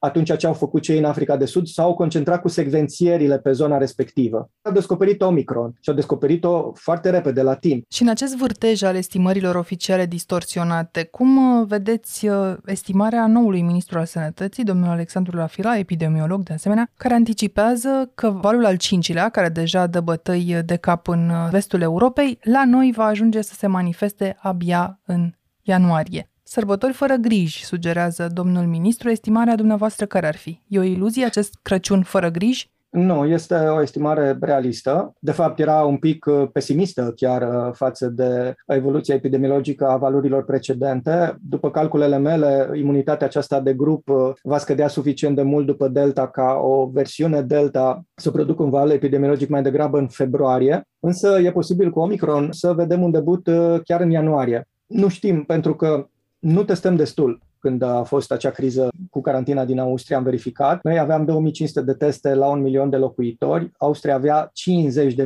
atunci 0.00 0.36
ce 0.36 0.46
au 0.46 0.52
făcut 0.52 0.82
cei 0.82 0.98
în 0.98 1.04
Africa 1.04 1.36
de 1.36 1.44
Sud 1.44 1.66
s-au 1.66 1.94
concentrat 2.02 2.40
cu 2.40 2.48
secvențierile 2.48 3.38
pe 3.38 3.52
zona 3.52 3.78
respectivă. 3.78 4.50
Au 4.62 4.72
descoperit 4.72 5.22
Omicron 5.22 5.76
și 5.80 5.88
au 5.88 5.94
descoperit-o 5.94 6.72
foarte 6.72 7.10
repede, 7.10 7.42
la 7.42 7.54
timp. 7.54 7.84
Și 7.88 8.02
în 8.02 8.08
acest 8.08 8.36
vârtej 8.36 8.82
al 8.82 8.96
estimărilor 8.96 9.54
oficiale 9.54 10.06
distorsionate, 10.06 11.04
cum 11.04 11.60
uh, 11.60 11.66
vedeți 11.68 12.28
uh, 12.28 12.56
estimarea 12.66 13.26
noului 13.26 13.62
ministru 13.62 13.98
al 13.98 14.04
sănătății, 14.04 14.64
domnul 14.64 14.88
Alexandru 14.88 15.36
Lafila, 15.36 15.78
epidemiolog 15.78 16.42
de 16.42 16.52
asemenea, 16.52 16.90
care 16.96 17.14
anticipează 17.14 18.10
că 18.14 18.30
valul 18.30 18.64
al 18.64 18.76
cincilea, 18.76 19.28
care 19.28 19.48
deja 19.48 19.86
dă 19.86 20.00
bătăi 20.00 20.62
de 20.64 20.76
cap 20.76 21.08
în 21.08 21.28
uh, 21.28 21.48
vestul 21.50 21.80
Europei, 21.80 22.38
la 22.42 22.64
noi 22.64 22.92
va 22.96 23.04
ajunge 23.04 23.40
să 23.40 23.54
se 23.54 23.66
manifeste 23.66 24.36
abia 24.40 25.00
în 25.06 25.32
ianuarie. 25.62 26.31
Sărbători 26.54 26.92
fără 26.92 27.14
griji, 27.14 27.64
sugerează 27.64 28.28
domnul 28.32 28.66
ministru. 28.66 29.10
Estimarea 29.10 29.54
dumneavoastră 29.56 30.06
care 30.06 30.26
ar 30.26 30.36
fi? 30.36 30.60
E 30.68 30.78
o 30.78 30.82
iluzie 30.82 31.24
acest 31.24 31.58
Crăciun 31.62 32.02
fără 32.02 32.30
griji? 32.30 32.70
Nu, 32.90 33.24
este 33.24 33.54
o 33.54 33.82
estimare 33.82 34.36
realistă. 34.40 35.12
De 35.18 35.30
fapt, 35.30 35.58
era 35.58 35.82
un 35.82 35.96
pic 35.96 36.26
uh, 36.26 36.48
pesimistă 36.52 37.12
chiar 37.16 37.42
uh, 37.42 37.72
față 37.74 38.08
de 38.08 38.54
evoluția 38.66 39.14
epidemiologică 39.14 39.88
a 39.88 39.96
valorilor 39.96 40.44
precedente. 40.44 41.36
După 41.40 41.70
calculele 41.70 42.18
mele, 42.18 42.70
imunitatea 42.74 43.26
aceasta 43.26 43.60
de 43.60 43.74
grup 43.74 44.08
uh, 44.08 44.30
va 44.42 44.58
scădea 44.58 44.88
suficient 44.88 45.36
de 45.36 45.42
mult 45.42 45.66
după 45.66 45.88
Delta 45.88 46.28
ca 46.28 46.58
o 46.62 46.86
versiune 46.86 47.42
Delta 47.42 48.02
să 48.14 48.30
producă 48.30 48.62
un 48.62 48.70
val 48.70 48.90
epidemiologic 48.90 49.48
mai 49.48 49.62
degrabă 49.62 49.98
în 49.98 50.08
februarie. 50.08 50.88
Însă 51.00 51.40
e 51.42 51.52
posibil 51.52 51.90
cu 51.90 52.00
Omicron 52.00 52.48
să 52.50 52.72
vedem 52.72 53.02
un 53.02 53.10
debut 53.10 53.48
chiar 53.84 54.00
în 54.00 54.10
ianuarie. 54.10 54.66
Nu 54.86 55.08
știm, 55.08 55.44
pentru 55.44 55.74
că 55.76 56.06
nu 56.42 56.64
testăm 56.64 56.96
destul 56.96 57.40
când 57.58 57.82
a 57.82 58.02
fost 58.02 58.32
acea 58.32 58.50
criză 58.50 58.88
cu 59.10 59.20
carantina 59.20 59.64
din 59.64 59.78
Austria, 59.78 60.16
am 60.16 60.22
verificat. 60.22 60.82
Noi 60.82 60.98
aveam 60.98 61.24
2500 61.24 61.80
de 61.80 61.92
teste 61.92 62.34
la 62.34 62.46
un 62.46 62.60
milion 62.60 62.90
de 62.90 62.96
locuitori, 62.96 63.70
Austria 63.78 64.14
avea 64.14 64.52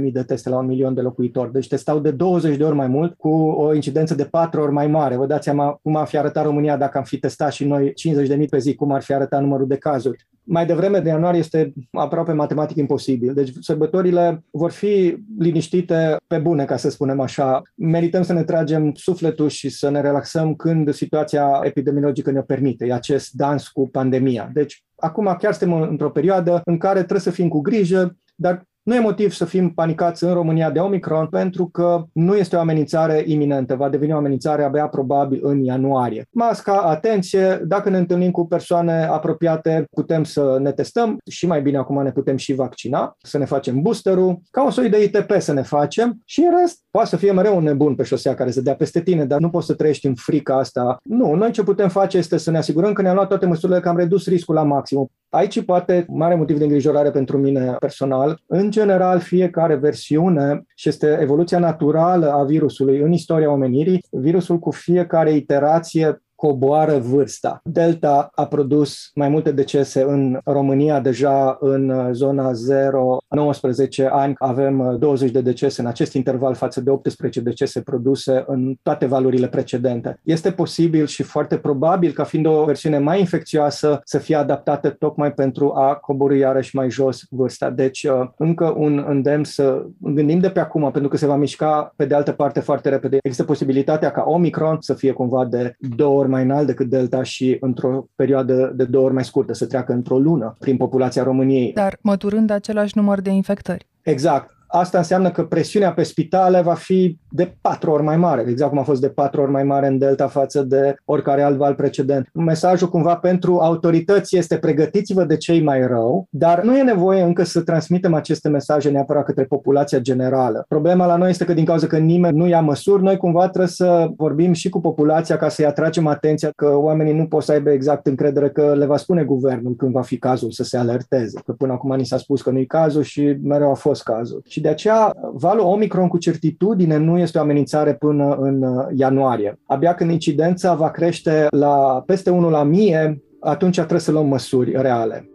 50.000 0.01 0.13
de 0.13 0.23
teste 0.23 0.49
la 0.49 0.59
un 0.59 0.67
milion 0.67 0.95
de 0.95 1.01
locuitori, 1.01 1.53
deci 1.53 1.69
testau 1.69 1.99
de 1.99 2.11
20 2.11 2.57
de 2.57 2.65
ori 2.65 2.75
mai 2.75 2.87
mult 2.87 3.15
cu 3.15 3.29
o 3.29 3.75
incidență 3.75 4.15
de 4.15 4.25
4 4.25 4.61
ori 4.61 4.73
mai 4.73 4.87
mare. 4.87 5.17
Vă 5.17 5.27
dați 5.27 5.45
seama 5.45 5.79
cum 5.83 5.97
ar 5.97 6.07
fi 6.07 6.19
arătat 6.19 6.45
România 6.45 6.77
dacă 6.77 6.99
am 6.99 7.05
fi 7.05 7.19
testat 7.19 7.53
și 7.53 7.65
noi 7.65 7.93
50.000 8.39 8.49
pe 8.51 8.59
zi, 8.59 8.75
cum 8.75 8.93
ar 8.93 9.03
fi 9.03 9.13
arătat 9.13 9.41
numărul 9.41 9.67
de 9.67 9.77
cazuri 9.77 10.27
mai 10.47 10.67
devreme 10.67 11.01
de 11.01 11.09
ianuarie 11.09 11.39
este 11.39 11.73
aproape 11.93 12.33
matematic 12.33 12.77
imposibil. 12.77 13.35
Deci 13.35 13.53
sărbătorile 13.61 14.45
vor 14.51 14.71
fi 14.71 15.17
liniștite 15.39 16.17
pe 16.27 16.39
bune, 16.39 16.65
ca 16.65 16.77
să 16.77 16.91
spunem 16.91 17.21
așa. 17.21 17.63
Merităm 17.75 18.23
să 18.23 18.33
ne 18.33 18.45
tragem 18.45 18.93
sufletul 18.95 19.49
și 19.49 19.69
să 19.69 19.91
ne 19.91 20.01
relaxăm 20.01 20.55
când 20.55 20.93
situația 20.93 21.61
epidemiologică 21.63 22.31
ne 22.31 22.41
permite. 22.41 22.87
E 22.87 22.93
acest 22.93 23.33
dans 23.33 23.69
cu 23.69 23.89
pandemia. 23.89 24.51
Deci 24.53 24.85
acum 24.97 25.37
chiar 25.39 25.53
suntem 25.53 25.81
într-o 25.81 26.11
perioadă 26.11 26.61
în 26.65 26.79
care 26.79 26.99
trebuie 26.99 27.21
să 27.21 27.31
fim 27.31 27.49
cu 27.49 27.61
grijă, 27.61 28.17
dar 28.35 28.65
nu 28.87 28.95
e 28.95 29.01
motiv 29.01 29.33
să 29.33 29.45
fim 29.45 29.71
panicați 29.71 30.25
în 30.25 30.33
România 30.33 30.71
de 30.71 30.79
Omicron 30.79 31.27
pentru 31.27 31.67
că 31.67 32.05
nu 32.13 32.37
este 32.37 32.57
o 32.57 32.59
amenințare 32.59 33.25
iminentă, 33.27 33.75
va 33.75 33.89
deveni 33.89 34.13
o 34.13 34.17
amenințare 34.17 34.65
abia 34.65 34.87
probabil 34.87 35.41
în 35.43 35.65
ianuarie. 35.65 36.27
Masca, 36.31 36.81
atenție, 36.81 37.61
dacă 37.65 37.91
ne 37.91 37.99
întâlnim 37.99 38.31
cu 38.31 38.47
persoane 38.47 39.05
apropiate, 39.05 39.85
putem 39.91 40.25
să 40.25 40.59
ne 40.61 40.73
testăm 40.73 41.17
și 41.31 41.47
mai 41.47 41.63
bine 41.63 41.77
acum 41.77 42.03
ne 42.03 42.13
putem 42.13 42.37
și 42.37 42.55
vaccina, 42.55 43.17
să 43.23 43.39
ne 43.39 43.45
facem 43.45 43.83
boosterul, 43.83 44.41
ca 44.51 44.63
o 44.63 44.71
soi 44.71 44.89
de 44.89 45.03
ITP 45.03 45.33
să 45.39 45.53
ne 45.53 45.63
facem 45.63 46.21
și 46.25 46.41
în 46.41 46.61
rest 46.61 46.81
poate 46.91 47.09
să 47.09 47.17
fie 47.17 47.33
mereu 47.33 47.57
un 47.57 47.63
nebun 47.63 47.95
pe 47.95 48.03
șosea 48.03 48.35
care 48.35 48.51
să 48.51 48.61
dea 48.61 48.75
peste 48.75 49.03
tine, 49.03 49.25
dar 49.25 49.41
nu 49.41 49.51
poți 49.51 49.67
să 49.67 49.75
trăiești 49.75 50.07
în 50.07 50.15
frica 50.15 50.59
asta. 50.59 50.97
Nu, 51.03 51.35
noi 51.35 51.51
ce 51.51 51.63
putem 51.63 51.89
face 51.89 52.19
este 52.19 52.37
să 52.37 52.51
ne 52.51 52.59
asigurăm 52.59 52.93
că 52.93 53.03
ne-am 53.03 53.15
luat 53.15 53.29
toate 53.29 53.47
măsurile, 53.47 53.81
că 53.81 53.89
am 53.89 53.97
redus 53.97 54.27
riscul 54.27 54.55
la 54.55 54.63
maximum. 54.63 55.11
Aici 55.37 55.65
poate 55.65 56.05
mare 56.09 56.35
motiv 56.35 56.59
de 56.59 56.65
îngrijorare 56.65 57.11
pentru 57.11 57.39
mine 57.39 57.77
personal. 57.79 58.41
În 58.47 58.71
general, 58.71 59.21
fiecare 59.21 59.75
versiune 59.75 60.63
și 60.75 60.89
este 60.89 61.19
evoluția 61.21 61.59
naturală 61.59 62.33
a 62.33 62.45
virusului 62.45 62.99
în 62.99 63.13
istoria 63.13 63.51
omenirii, 63.51 64.05
virusul 64.11 64.59
cu 64.59 64.71
fiecare 64.71 65.33
iterație 65.33 66.23
coboară 66.37 66.99
vârsta. 66.99 67.61
Delta 67.65 68.31
a 68.35 68.47
produs 68.47 69.11
mai 69.15 69.29
multe 69.29 69.53
decese 69.53 70.03
în 70.03 70.39
România, 70.45 71.01
deja 71.01 71.57
în 71.61 72.11
zona 72.13 72.51
0-19 72.51 74.09
ani 74.11 74.35
avem 74.39 74.97
20 74.99 75.31
de 75.31 75.41
decese 75.41 75.81
în 75.81 75.87
acest 75.87 76.13
interval 76.13 76.55
față 76.55 76.81
de 76.81 76.91
18 76.91 77.41
decese 77.41 77.81
produse 77.81 78.45
în 78.47 78.75
toate 78.83 79.07
valurile 79.07 79.49
precedente. 79.49 80.21
Este 80.23 80.51
posibil 80.51 81.07
și 81.07 81.23
foarte 81.23 81.57
probabil 81.57 82.13
ca 82.13 82.25
fiind 82.25 82.47
o 82.47 82.65
versiune 82.65 82.99
mai 82.99 83.21
infecțioasă 83.21 84.01
să 84.05 84.19
fie 84.19 84.37
adaptată 84.37 84.91
tocmai 84.91 85.33
pentru 85.33 85.73
a 85.75 85.95
coborî 85.95 86.39
iarăși 86.39 86.77
mai 86.77 86.91
jos 86.91 87.23
vârsta. 87.31 87.71
Deci 87.71 88.05
uh, 88.05 88.29
încă 88.37 88.75
un 88.77 89.05
îndemn 89.09 89.45
să 89.45 89.85
gândim 89.99 90.39
de 90.39 90.51
pe 90.51 90.61
acum, 90.61 90.91
pentru 90.91 91.11
că 91.11 91.17
se 91.17 91.27
va 91.27 91.37
mișca 91.37 91.93
pe 91.97 92.05
de 92.05 92.15
altă 92.15 92.33
parte 92.33 92.61
foarte 92.61 92.89
repede. 92.89 93.19
Există 93.23 93.45
posibilitatea 93.45 94.11
ca 94.11 94.25
Omicron 94.27 94.77
să 94.81 94.95
fie 94.95 95.13
cumva 95.13 95.45
de 95.45 95.75
două 95.97 96.25
ori 96.27 96.35
mai 96.35 96.45
înalt 96.45 96.67
decât 96.67 96.89
Delta 96.89 97.23
și 97.23 97.57
într-o 97.61 98.09
perioadă 98.15 98.73
de 98.77 98.85
două 98.85 99.05
ori 99.05 99.15
mai 99.15 99.25
scurtă, 99.25 99.53
să 99.53 99.67
treacă 99.67 99.93
într-o 99.93 100.19
lună 100.19 100.57
prin 100.59 100.77
populația 100.77 101.23
României. 101.23 101.73
Dar 101.73 101.99
măturând 102.01 102.51
același 102.51 102.97
număr 102.97 103.21
de 103.21 103.31
infectări. 103.31 103.87
Exact. 104.03 104.55
Asta 104.69 104.99
înseamnă 104.99 105.31
că 105.31 105.45
presiunea 105.45 105.93
pe 105.93 106.03
spitale 106.03 106.61
va 106.61 106.75
fi 106.75 107.19
de 107.37 107.57
patru 107.61 107.91
ori 107.91 108.03
mai 108.03 108.17
mare, 108.17 108.45
exact 108.49 108.71
cum 108.71 108.81
a 108.81 108.83
fost 108.83 109.01
de 109.01 109.09
patru 109.09 109.41
ori 109.41 109.51
mai 109.51 109.65
mare 109.65 109.87
în 109.87 109.99
Delta 109.99 110.27
față 110.27 110.63
de 110.63 110.97
oricare 111.05 111.43
alt 111.43 111.57
val 111.57 111.75
precedent. 111.75 112.29
Mesajul 112.33 112.89
cumva 112.89 113.17
pentru 113.17 113.59
autorități 113.59 114.37
este 114.37 114.57
pregătiți-vă 114.57 115.25
de 115.25 115.37
cei 115.37 115.63
mai 115.63 115.87
rău, 115.87 116.27
dar 116.31 116.63
nu 116.63 116.77
e 116.77 116.83
nevoie 116.83 117.23
încă 117.23 117.45
să 117.45 117.61
transmitem 117.61 118.15
aceste 118.15 118.49
mesaje 118.49 118.91
neapărat 118.91 119.25
către 119.25 119.45
populația 119.45 119.99
generală. 119.99 120.65
Problema 120.69 121.07
la 121.07 121.17
noi 121.17 121.31
este 121.31 121.45
că 121.45 121.53
din 121.53 121.65
cauza 121.65 121.87
că 121.87 121.99
nimeni 121.99 122.37
nu 122.37 122.47
ia 122.47 122.61
măsuri, 122.61 123.03
noi 123.03 123.17
cumva 123.17 123.49
trebuie 123.49 123.67
să 123.67 124.09
vorbim 124.17 124.53
și 124.53 124.69
cu 124.69 124.81
populația 124.81 125.37
ca 125.37 125.49
să-i 125.49 125.67
atragem 125.67 126.07
atenția 126.07 126.51
că 126.57 126.77
oamenii 126.77 127.13
nu 127.13 127.27
pot 127.27 127.43
să 127.43 127.53
aibă 127.53 127.71
exact 127.71 128.07
încredere 128.07 128.51
că 128.51 128.75
le 128.75 128.87
va 128.87 128.97
spune 128.97 129.23
guvernul 129.23 129.75
când 129.77 129.93
va 129.93 130.03
fi 130.03 130.19
cazul 130.19 130.51
să 130.51 130.65
se 130.65 130.77
alerteze. 130.77 131.41
Că 131.45 131.53
până 131.53 131.73
acum 131.73 131.97
ni 131.97 132.07
s-a 132.07 132.17
spus 132.17 132.43
că 132.43 132.51
nu-i 132.51 132.67
cazul 132.67 133.03
și 133.03 133.37
mereu 133.43 133.71
a 133.71 133.75
fost 133.75 134.03
cazul. 134.03 134.43
Și 134.47 134.61
de 134.61 134.69
aceea 134.69 135.13
valul 135.33 135.65
Omicron 135.65 136.09
cu 136.09 136.19
certitudine 136.19 136.97
nu 136.97 137.19
este 137.27 137.39
o 137.39 137.41
amenințare 137.41 137.95
până 137.95 138.35
în 138.35 138.87
ianuarie. 138.95 139.59
Abia 139.67 139.95
când 139.95 140.11
incidența 140.11 140.75
va 140.75 140.91
crește 140.91 141.47
la 141.51 142.03
peste 142.07 142.31
1 142.31 142.51
la 142.51 142.63
mie, 142.63 143.23
atunci 143.41 143.77
trebuie 143.77 144.01
să 144.01 144.13
luăm 144.13 144.27
măsuri 144.27 144.71
reale. 144.71 145.31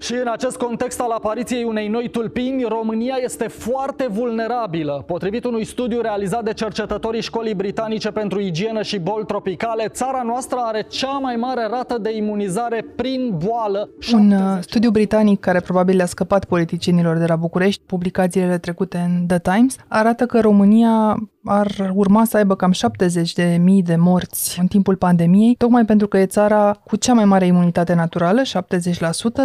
Și 0.00 0.14
în 0.14 0.28
acest 0.32 0.56
context 0.56 1.00
al 1.00 1.10
apariției 1.10 1.64
unei 1.64 1.88
noi 1.88 2.08
tulpini, 2.08 2.64
România 2.68 3.14
este 3.22 3.48
foarte 3.48 4.06
vulnerabilă. 4.10 5.02
Potrivit 5.06 5.44
unui 5.44 5.64
studiu 5.64 6.00
realizat 6.00 6.44
de 6.44 6.52
cercetătorii 6.52 7.20
Școlii 7.20 7.54
Britanice 7.54 8.10
pentru 8.10 8.40
Igienă 8.40 8.82
și 8.82 8.98
Boli 8.98 9.24
Tropicale, 9.26 9.88
țara 9.88 10.22
noastră 10.24 10.58
are 10.62 10.86
cea 10.88 11.18
mai 11.18 11.36
mare 11.36 11.66
rată 11.70 11.98
de 11.98 12.16
imunizare 12.16 12.84
prin 12.96 13.34
boală. 13.44 13.90
Un 14.12 14.30
uh, 14.30 14.58
studiu 14.60 14.90
britanic 14.90 15.40
care 15.40 15.60
probabil 15.60 15.96
le-a 15.96 16.06
scăpat 16.06 16.44
politicienilor 16.44 17.16
de 17.16 17.26
la 17.26 17.36
București, 17.36 17.82
publicat 17.86 18.32
zilele 18.32 18.58
trecute 18.58 18.98
în 18.98 19.26
The 19.26 19.38
Times, 19.38 19.76
arată 19.88 20.26
că 20.26 20.40
România 20.40 21.16
ar 21.44 21.92
urma 21.94 22.24
să 22.24 22.36
aibă 22.36 22.56
cam 22.56 22.72
70 22.72 23.32
de 23.32 23.56
mii 23.60 23.82
de 23.82 23.96
morți 23.96 24.60
în 24.60 24.66
timpul 24.66 24.96
pandemiei, 24.96 25.54
tocmai 25.54 25.84
pentru 25.84 26.06
că 26.08 26.18
e 26.18 26.26
țara 26.26 26.80
cu 26.84 26.96
cea 26.96 27.12
mai 27.12 27.24
mare 27.24 27.46
imunitate 27.46 27.94
naturală, 27.94 28.42
70%, 28.42 28.46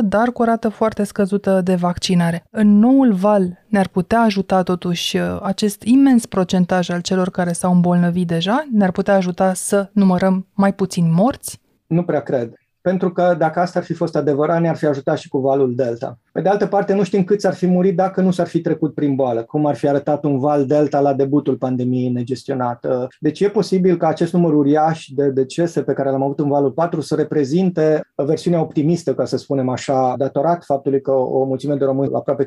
dar 0.04 0.32
cu 0.32 0.42
o 0.42 0.46
rată 0.46 0.70
foarte 0.70 1.04
scăzută 1.04 1.62
de 1.64 1.76
vaccinare. 1.76 2.44
În 2.50 2.80
noul 2.80 3.14
val 3.14 3.64
ne-ar 3.68 3.88
putea 3.88 4.22
ajuta 4.22 4.64
totuși 4.64 5.18
uh, 5.18 5.40
acest 5.42 5.84
imens 5.84 6.26
procentaj 6.26 6.90
al 6.90 7.02
celor 7.02 7.30
care 7.30 7.52
s-au 7.52 7.74
îmbolnăvit 7.74 8.28
deja? 8.28 8.68
Ne-ar 8.72 8.92
putea 8.92 9.16
ajuta 9.16 9.54
să 9.54 9.90
numărăm 9.94 10.48
mai 10.54 10.74
puțin 10.74 11.14
morți? 11.14 11.62
Nu 11.88 12.04
prea 12.04 12.20
cred 12.20 12.54
pentru 12.86 13.12
că 13.12 13.36
dacă 13.38 13.60
asta 13.60 13.80
ar 13.80 13.86
fi 13.86 13.94
fost 13.94 14.16
adevărat, 14.16 14.62
ne-ar 14.62 14.76
fi 14.76 14.86
ajutat 14.86 15.18
și 15.18 15.28
cu 15.28 15.38
valul 15.38 15.76
Delta. 15.76 16.20
Pe 16.32 16.42
de 16.42 16.50
altă 16.50 16.66
parte, 16.66 16.94
nu 16.94 17.04
știm 17.04 17.24
câți 17.24 17.48
ar 17.48 17.54
fi 17.54 17.68
murit 17.68 17.96
dacă 17.96 18.22
nu 18.22 18.32
s-ar 18.32 18.48
fi 18.48 18.62
trecut 18.62 18.94
prin 18.94 19.16
boală, 19.16 19.44
cum 19.44 19.66
ar 19.66 19.76
fi 19.76 19.88
arătat 19.88 20.24
un 20.24 20.40
val 20.40 20.66
Delta 20.66 21.00
la 21.00 21.14
debutul 21.14 21.56
pandemiei 21.56 22.10
negestionat. 22.10 22.86
Deci 23.20 23.40
e 23.40 23.50
posibil 23.50 23.98
ca 23.98 24.08
acest 24.08 24.34
număr 24.34 24.54
uriaș 24.54 25.08
de 25.16 25.30
decese 25.30 25.82
pe 25.82 25.94
care 25.94 26.10
l-am 26.10 26.24
avut 26.24 26.40
în 26.40 26.50
valul 26.50 26.72
4 26.72 27.02
să 27.02 27.16
reprezinte 27.16 28.02
versiunea 28.16 28.62
optimistă, 28.62 29.14
ca 29.14 29.26
să 29.26 29.38
spunem 29.38 29.70
așa, 29.70 30.14
datorat 30.18 30.64
faptului 30.64 31.02
că 31.02 31.12
o 31.12 31.44
mulțime 31.44 31.76
de 31.76 31.86
români, 31.86 32.14
aproape 32.14 32.44
50% 32.44 32.46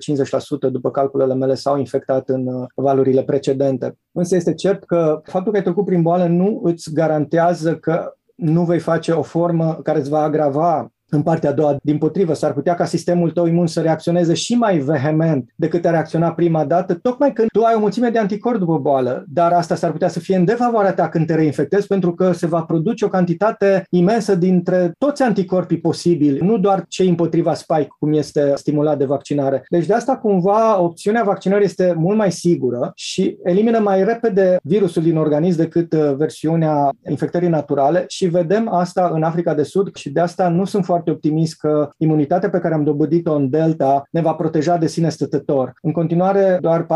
după 0.71 0.91
calculele 0.91 1.35
mele, 1.35 1.55
s-au 1.55 1.79
infectat 1.79 2.29
în 2.29 2.67
valurile 2.75 3.23
precedente. 3.23 3.97
Însă 4.13 4.37
este 4.37 4.55
cert 4.55 4.85
că 4.85 5.21
faptul 5.23 5.53
că 5.53 5.59
ai 5.59 5.65
trecut 5.65 5.85
prin 5.85 6.03
boală 6.03 6.27
nu 6.27 6.61
îți 6.63 6.93
garantează 6.93 7.75
că 7.77 8.13
nu 8.39 8.65
vei 8.65 8.79
face 8.79 9.13
o 9.13 9.23
formă 9.23 9.75
care 9.75 9.99
îți 9.99 10.11
va 10.11 10.23
agrava 10.23 10.93
în 11.11 11.23
partea 11.23 11.51
a 11.51 11.53
doua, 11.53 11.77
din 11.83 11.99
potrivă, 11.99 12.33
s-ar 12.33 12.53
putea 12.53 12.75
ca 12.75 12.85
sistemul 12.85 13.31
tău 13.31 13.47
imun 13.47 13.67
să 13.67 13.81
reacționeze 13.81 14.35
și 14.35 14.55
mai 14.55 14.79
vehement 14.79 15.51
decât 15.57 15.85
a 15.85 15.91
reacționat 15.91 16.35
prima 16.35 16.65
dată, 16.65 16.95
tocmai 16.95 17.33
când 17.33 17.49
tu 17.49 17.63
ai 17.63 17.75
o 17.77 17.79
mulțime 17.79 18.09
de 18.09 18.19
anticorpi 18.19 18.59
după 18.59 18.79
boală, 18.79 19.25
dar 19.29 19.53
asta 19.53 19.75
s-ar 19.75 19.91
putea 19.91 20.09
să 20.09 20.21
fie 20.21 20.37
în 20.37 20.45
defavoarea 20.45 20.93
ta 20.93 21.09
când 21.09 21.27
te 21.27 21.35
reinfectezi, 21.35 21.87
pentru 21.87 22.15
că 22.15 22.33
se 22.33 22.47
va 22.47 22.63
produce 22.63 23.05
o 23.05 23.09
cantitate 23.09 23.87
imensă 23.91 24.35
dintre 24.35 24.93
toți 24.99 25.23
anticorpii 25.23 25.81
posibili, 25.81 26.39
nu 26.39 26.59
doar 26.59 26.85
cei 26.89 27.09
împotriva 27.09 27.55
spike, 27.55 27.89
cum 27.99 28.13
este 28.13 28.53
stimulat 28.55 28.99
de 28.99 29.05
vaccinare. 29.05 29.65
Deci 29.69 29.87
de 29.87 29.95
asta 29.95 30.17
cumva 30.17 30.81
opțiunea 30.81 31.23
vaccinării 31.23 31.65
este 31.65 31.95
mult 31.97 32.17
mai 32.17 32.33
sigură 32.33 32.93
și 32.95 33.39
elimină 33.45 33.79
mai 33.79 34.05
repede 34.05 34.57
virusul 34.63 35.03
din 35.03 35.17
organism 35.17 35.57
decât 35.59 35.93
uh, 35.93 36.15
versiunea 36.17 36.91
infectării 37.09 37.49
naturale 37.49 38.05
și 38.09 38.27
vedem 38.27 38.75
asta 38.75 39.11
în 39.15 39.23
Africa 39.23 39.55
de 39.55 39.63
Sud 39.63 39.95
și 39.95 40.11
de 40.11 40.21
asta 40.21 40.49
nu 40.49 40.65
sunt 40.65 40.85
foarte 40.85 40.98
foarte 40.99 41.27
optimist 41.27 41.59
că 41.59 41.91
imunitatea 41.97 42.51
pe 42.51 42.59
care 42.59 42.75
am 42.75 42.85
dobândit-o 42.85 43.35
în 43.35 43.51
Delta 43.51 44.03
ne 44.11 44.21
va 44.21 44.33
proteja 44.33 44.77
de 44.77 44.87
sine 44.87 45.09
stătător. 45.09 45.73
În 45.83 45.93
continuare, 45.93 46.59
doar 46.61 46.87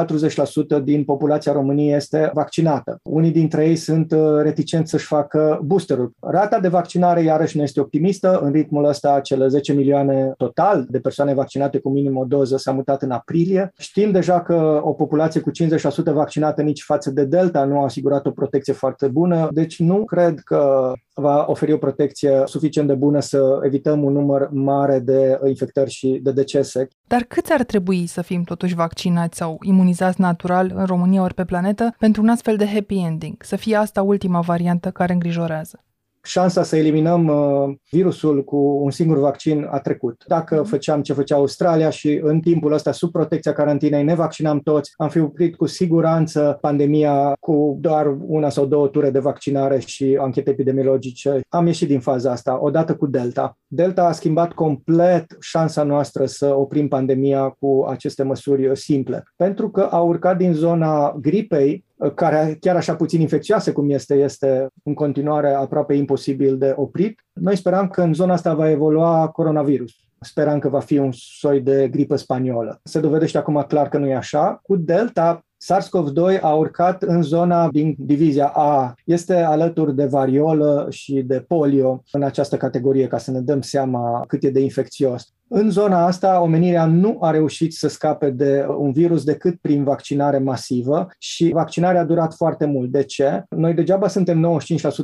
40% 0.80 0.82
din 0.84 1.04
populația 1.04 1.52
României 1.52 1.94
este 1.94 2.30
vaccinată. 2.34 2.98
Unii 3.02 3.30
dintre 3.30 3.66
ei 3.66 3.76
sunt 3.76 4.12
uh, 4.12 4.40
reticenți 4.42 4.90
să-și 4.90 5.06
facă 5.06 5.60
boosterul. 5.64 6.12
Rata 6.20 6.58
de 6.58 6.68
vaccinare, 6.68 7.22
iarăși, 7.22 7.56
nu 7.56 7.62
este 7.62 7.80
optimistă. 7.80 8.40
În 8.42 8.52
ritmul 8.52 8.84
ăsta, 8.84 9.20
cele 9.20 9.46
10 9.46 9.72
milioane 9.72 10.32
total 10.36 10.86
de 10.88 10.98
persoane 10.98 11.34
vaccinate 11.34 11.78
cu 11.78 11.90
minim 11.90 12.16
o 12.16 12.24
doză 12.24 12.56
s-a 12.56 12.72
mutat 12.72 13.02
în 13.02 13.10
aprilie. 13.10 13.72
Știm 13.78 14.10
deja 14.10 14.40
că 14.40 14.80
o 14.82 14.92
populație 14.92 15.40
cu 15.40 15.50
50% 15.50 16.12
vaccinată 16.12 16.62
nici 16.62 16.82
față 16.82 17.10
de 17.10 17.24
Delta 17.24 17.64
nu 17.64 17.80
a 17.80 17.84
asigurat 17.84 18.26
o 18.26 18.30
protecție 18.30 18.72
foarte 18.72 19.08
bună, 19.08 19.48
deci 19.50 19.78
nu 19.80 20.04
cred 20.04 20.38
că 20.38 20.92
va 21.14 21.44
oferi 21.48 21.72
o 21.72 21.76
protecție 21.76 22.42
suficient 22.44 22.88
de 22.88 22.94
bună 22.94 23.20
să 23.20 23.58
evităm 23.62 23.91
un 24.00 24.12
număr 24.12 24.48
mare 24.52 24.98
de 24.98 25.38
infectări 25.46 25.90
și 25.90 26.20
de 26.22 26.32
decese. 26.32 26.88
Dar 27.06 27.22
câți 27.22 27.52
ar 27.52 27.62
trebui 27.62 28.06
să 28.06 28.22
fim 28.22 28.42
totuși 28.42 28.74
vaccinați 28.74 29.36
sau 29.36 29.58
imunizați 29.62 30.20
natural 30.20 30.72
în 30.74 30.84
România 30.84 31.22
ori 31.22 31.34
pe 31.34 31.44
planetă 31.44 31.94
pentru 31.98 32.22
un 32.22 32.28
astfel 32.28 32.56
de 32.56 32.66
happy 32.66 32.98
ending? 32.98 33.36
Să 33.38 33.56
fie 33.56 33.76
asta 33.76 34.02
ultima 34.02 34.40
variantă 34.40 34.90
care 34.90 35.12
îngrijorează? 35.12 35.84
Șansa 36.22 36.62
să 36.62 36.76
eliminăm 36.76 37.26
uh, 37.26 37.74
virusul 37.90 38.44
cu 38.44 38.56
un 38.56 38.90
singur 38.90 39.18
vaccin 39.18 39.68
a 39.70 39.78
trecut. 39.78 40.24
Dacă 40.26 40.54
mhm. 40.54 40.64
făceam 40.64 41.02
ce 41.02 41.12
făcea 41.12 41.34
Australia 41.36 41.90
și 41.90 42.20
în 42.22 42.40
timpul 42.40 42.72
ăsta, 42.72 42.92
sub 42.92 43.10
protecția 43.10 43.52
carantinei, 43.52 44.04
ne 44.04 44.14
vaccinam 44.14 44.60
toți, 44.60 44.92
am 44.96 45.08
fi 45.08 45.18
oprit 45.18 45.56
cu 45.56 45.66
siguranță 45.66 46.58
pandemia 46.60 47.32
cu 47.40 47.76
doar 47.80 48.16
una 48.26 48.48
sau 48.48 48.66
două 48.66 48.86
ture 48.88 49.10
de 49.10 49.18
vaccinare 49.18 49.78
și 49.78 50.18
anchete 50.20 50.50
epidemiologice. 50.50 51.40
Am 51.48 51.66
ieșit 51.66 51.88
din 51.88 52.00
faza 52.00 52.30
asta, 52.30 52.58
odată 52.62 52.94
cu 52.94 53.06
Delta. 53.06 53.58
Delta 53.66 54.04
a 54.04 54.12
schimbat 54.12 54.52
complet 54.52 55.36
șansa 55.40 55.82
noastră 55.82 56.26
să 56.26 56.54
oprim 56.54 56.88
pandemia 56.88 57.56
cu 57.58 57.86
aceste 57.88 58.22
măsuri 58.22 58.76
simple, 58.76 59.22
pentru 59.36 59.70
că 59.70 59.80
a 59.80 60.00
urcat 60.00 60.36
din 60.36 60.52
zona 60.52 61.16
gripei 61.20 61.84
care 62.14 62.56
chiar 62.60 62.76
așa 62.76 62.96
puțin 62.96 63.20
infecțioase 63.20 63.72
cum 63.72 63.90
este, 63.90 64.14
este 64.14 64.66
în 64.82 64.94
continuare 64.94 65.52
aproape 65.52 65.94
imposibil 65.94 66.58
de 66.58 66.72
oprit. 66.76 67.24
Noi 67.32 67.56
speram 67.56 67.88
că 67.88 68.02
în 68.02 68.14
zona 68.14 68.32
asta 68.32 68.54
va 68.54 68.70
evolua 68.70 69.28
coronavirus. 69.28 69.92
Speram 70.20 70.58
că 70.58 70.68
va 70.68 70.80
fi 70.80 70.98
un 70.98 71.10
soi 71.12 71.60
de 71.60 71.88
gripă 71.88 72.16
spaniolă. 72.16 72.80
Se 72.82 73.00
dovedește 73.00 73.38
acum 73.38 73.64
clar 73.68 73.88
că 73.88 73.98
nu 73.98 74.06
e 74.06 74.14
așa. 74.14 74.60
Cu 74.62 74.76
Delta, 74.76 75.44
SARS-CoV-2 75.62 76.40
a 76.40 76.54
urcat 76.54 77.02
în 77.02 77.22
zona 77.22 77.68
din 77.68 77.94
divizia 77.98 78.46
A. 78.46 78.94
Este 79.04 79.34
alături 79.34 79.94
de 79.94 80.04
variolă 80.04 80.86
și 80.90 81.22
de 81.22 81.44
polio 81.48 82.02
în 82.12 82.22
această 82.22 82.56
categorie, 82.56 83.06
ca 83.06 83.18
să 83.18 83.30
ne 83.30 83.40
dăm 83.40 83.60
seama 83.60 84.24
cât 84.26 84.42
e 84.42 84.50
de 84.50 84.60
infecțios. 84.60 85.32
În 85.54 85.70
zona 85.70 86.06
asta, 86.06 86.40
omenirea 86.40 86.86
nu 86.86 87.18
a 87.20 87.30
reușit 87.30 87.72
să 87.72 87.88
scape 87.88 88.30
de 88.30 88.66
un 88.78 88.92
virus 88.92 89.24
decât 89.24 89.60
prin 89.60 89.84
vaccinare 89.84 90.38
masivă 90.38 91.08
și 91.18 91.50
vaccinarea 91.52 92.00
a 92.00 92.04
durat 92.04 92.34
foarte 92.34 92.64
mult. 92.64 92.90
De 92.90 93.02
ce? 93.02 93.44
Noi 93.48 93.74
degeaba 93.74 94.08
suntem 94.08 94.58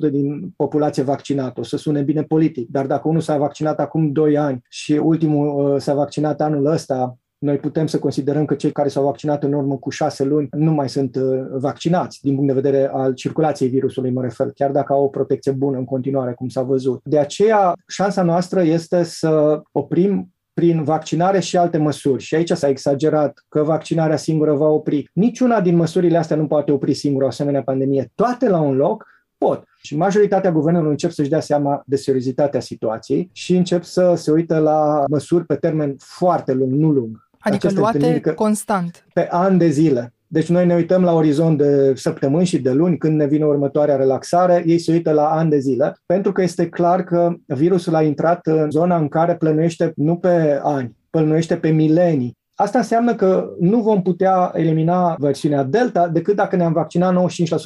95% 0.09 0.11
din 0.11 0.53
populație 0.57 1.03
vaccinată, 1.03 1.61
o 1.61 1.63
să 1.63 1.77
sune 1.77 2.03
bine 2.03 2.23
politic, 2.23 2.69
dar 2.71 2.87
dacă 2.87 3.09
unul 3.09 3.21
s-a 3.21 3.37
vaccinat 3.37 3.81
acum 3.81 4.13
2 4.13 4.39
ani 4.39 4.63
și 4.69 4.93
ultimul 4.93 5.73
uh, 5.75 5.81
s-a 5.81 5.95
vaccinat 5.95 6.41
anul 6.41 6.67
ăsta, 6.67 7.19
noi 7.39 7.57
putem 7.57 7.87
să 7.87 7.99
considerăm 7.99 8.45
că 8.45 8.55
cei 8.55 8.73
care 8.73 8.89
s-au 8.89 9.05
vaccinat 9.05 9.43
în 9.43 9.53
urmă 9.53 9.77
cu 9.77 9.91
șase 9.91 10.25
luni 10.25 10.49
nu 10.51 10.73
mai 10.73 10.89
sunt 10.89 11.17
uh, 11.17 11.47
vaccinați 11.51 12.19
din 12.23 12.35
punct 12.35 12.49
de 12.49 12.61
vedere 12.61 12.91
al 12.93 13.15
circulației 13.15 13.69
virusului, 13.69 14.11
mă 14.11 14.23
refer, 14.23 14.51
chiar 14.55 14.71
dacă 14.71 14.93
au 14.93 15.05
o 15.05 15.09
protecție 15.09 15.53
bună 15.53 15.79
în 15.79 15.85
continuare, 15.85 16.33
cum 16.33 16.49
s-a 16.49 16.63
văzut. 16.63 17.01
De 17.05 17.19
aceea, 17.19 17.73
șansa 17.87 18.23
noastră 18.23 18.63
este 18.63 19.03
să 19.03 19.63
oprim 19.73 20.33
prin 20.59 20.83
vaccinare 20.83 21.41
și 21.41 21.57
alte 21.57 21.79
măsuri. 21.79 22.23
Și 22.23 22.35
aici 22.35 22.51
s-a 22.51 22.69
exagerat 22.69 23.45
că 23.49 23.63
vaccinarea 23.63 24.17
singură 24.17 24.53
va 24.55 24.67
opri. 24.67 25.11
Niciuna 25.13 25.61
din 25.61 25.77
măsurile 25.77 26.19
astea 26.19 26.37
nu 26.37 26.47
poate 26.47 26.73
opri 26.73 26.95
singură 26.95 27.25
o 27.25 27.29
asemenea 27.29 27.63
pandemie. 27.63 28.11
Toate 28.15 28.49
la 28.49 28.61
un 28.61 28.77
loc 28.77 29.07
pot. 29.37 29.65
Și 29.83 29.97
majoritatea 29.97 30.53
guvernelor 30.53 30.91
încep 30.91 31.11
să-și 31.11 31.29
dea 31.29 31.41
seama 31.41 31.83
de 31.87 31.97
seriozitatea 31.97 32.61
situației 32.61 33.31
și 33.33 33.57
încep 33.57 33.83
să 33.83 34.15
se 34.17 34.31
uită 34.31 34.59
la 34.59 35.05
măsuri 35.09 35.45
pe 35.45 35.55
termen 35.55 35.95
foarte 35.99 36.53
lung, 36.53 36.73
nu 36.73 36.91
lung. 36.91 37.29
Adică 37.39 37.67
Aceste 37.67 37.81
luate 37.81 38.21
constant. 38.35 39.07
Pe 39.13 39.29
ani 39.31 39.59
de 39.59 39.69
zile. 39.69 40.13
Deci 40.31 40.49
noi 40.49 40.67
ne 40.67 40.75
uităm 40.75 41.03
la 41.03 41.13
orizont 41.13 41.59
de 41.59 41.93
săptămâni 41.95 42.47
și 42.47 42.59
de 42.59 42.73
luni 42.73 42.99
când 42.99 43.17
ne 43.17 43.27
vine 43.27 43.45
următoarea 43.45 43.97
relaxare, 43.97 44.63
ei 44.67 44.79
se 44.79 44.93
uită 44.93 45.13
la 45.13 45.29
ani 45.31 45.51
de 45.51 45.59
zile, 45.59 45.97
pentru 46.07 46.33
că 46.33 46.43
este 46.43 46.69
clar 46.69 47.05
că 47.05 47.35
virusul 47.47 47.95
a 47.95 48.03
intrat 48.03 48.47
în 48.47 48.71
zona 48.71 48.97
în 48.97 49.09
care 49.09 49.37
plănuiește 49.37 49.93
nu 49.97 50.17
pe 50.17 50.61
ani, 50.63 50.97
plănuiește 51.11 51.57
pe 51.57 51.69
milenii 51.69 52.39
Asta 52.61 52.79
înseamnă 52.79 53.15
că 53.15 53.51
nu 53.61 53.81
vom 53.81 54.03
putea 54.03 54.53
elimina 54.55 55.15
versiunea 55.19 55.63
Delta 55.63 56.09
decât 56.09 56.37
dacă 56.37 56.57
ne-am 56.57 56.73
vaccinat 56.73 57.15
95% 57.15 57.17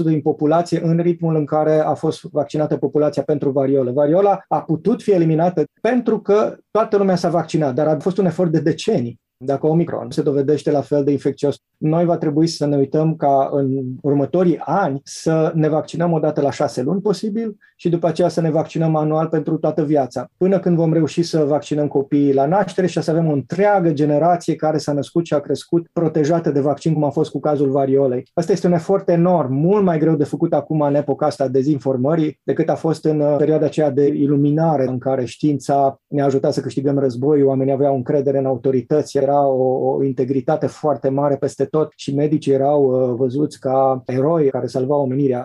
din 0.04 0.20
populație 0.20 0.80
în 0.84 0.98
ritmul 0.98 1.36
în 1.36 1.44
care 1.44 1.78
a 1.78 1.94
fost 1.94 2.22
vaccinată 2.22 2.76
populația 2.76 3.22
pentru 3.22 3.50
variolă. 3.50 3.90
Variola 3.90 4.44
a 4.48 4.62
putut 4.62 5.02
fi 5.02 5.10
eliminată 5.10 5.64
pentru 5.80 6.20
că 6.20 6.56
toată 6.70 6.96
lumea 6.96 7.16
s-a 7.16 7.28
vaccinat, 7.28 7.74
dar 7.74 7.86
a 7.86 7.98
fost 7.98 8.18
un 8.18 8.26
efort 8.26 8.50
de 8.52 8.60
decenii. 8.60 9.20
Dacă 9.44 9.66
Omicron 9.66 10.10
se 10.10 10.22
dovedește 10.22 10.70
la 10.70 10.80
fel 10.80 11.04
de 11.04 11.10
infecțios, 11.10 11.56
noi 11.76 12.04
va 12.04 12.16
trebui 12.16 12.46
să 12.46 12.66
ne 12.66 12.76
uităm 12.76 13.16
ca 13.16 13.48
în 13.52 13.82
următorii 14.02 14.58
ani 14.64 15.00
să 15.04 15.52
ne 15.54 15.68
vaccinăm 15.68 16.12
odată 16.12 16.40
la 16.40 16.50
șase 16.50 16.82
luni 16.82 17.00
posibil 17.00 17.56
și 17.76 17.88
după 17.88 18.06
aceea 18.06 18.28
să 18.28 18.40
ne 18.40 18.50
vaccinăm 18.50 18.96
anual 18.96 19.26
pentru 19.26 19.56
toată 19.56 19.84
viața. 19.84 20.28
Până 20.36 20.58
când 20.58 20.76
vom 20.76 20.92
reuși 20.92 21.22
să 21.22 21.44
vaccinăm 21.44 21.88
copiii 21.88 22.34
la 22.34 22.46
naștere 22.46 22.86
și 22.86 23.02
să 23.02 23.10
avem 23.10 23.28
o 23.28 23.32
întreagă 23.32 23.92
generație 23.92 24.56
care 24.56 24.78
s-a 24.78 24.92
născut 24.92 25.26
și 25.26 25.34
a 25.34 25.40
crescut 25.40 25.86
protejată 25.92 26.50
de 26.50 26.60
vaccin, 26.60 26.92
cum 26.92 27.04
a 27.04 27.10
fost 27.10 27.30
cu 27.30 27.40
cazul 27.40 27.70
variolei. 27.70 28.30
Asta 28.34 28.52
este 28.52 28.66
un 28.66 28.72
efort 28.72 29.08
enorm, 29.08 29.52
mult 29.54 29.84
mai 29.84 29.98
greu 29.98 30.14
de 30.14 30.24
făcut 30.24 30.52
acum 30.52 30.80
în 30.80 30.94
epoca 30.94 31.26
asta 31.26 31.44
a 31.44 31.48
dezinformării 31.48 32.40
decât 32.42 32.68
a 32.68 32.74
fost 32.74 33.04
în 33.04 33.20
uh, 33.20 33.34
perioada 33.38 33.64
aceea 33.64 33.90
de 33.90 34.06
iluminare 34.06 34.86
în 34.88 34.98
care 34.98 35.24
știința 35.24 36.00
ne-a 36.06 36.24
ajutat 36.24 36.52
să 36.52 36.60
câștigăm 36.60 36.98
război, 36.98 37.42
oamenii 37.42 37.72
aveau 37.72 37.94
încredere 37.94 38.38
în 38.38 38.46
autorități, 38.46 39.16
era 39.16 39.31
era 39.32 39.46
o, 39.46 39.94
o 39.94 40.02
integritate 40.02 40.66
foarte 40.66 41.08
mare 41.08 41.36
peste 41.36 41.64
tot 41.64 41.92
și 41.96 42.14
medicii 42.14 42.52
erau 42.52 42.82
uh, 42.84 43.14
văzuți 43.16 43.60
ca 43.60 44.02
eroi 44.06 44.50
care 44.50 44.66
salvau 44.66 45.00
omenirea. 45.00 45.42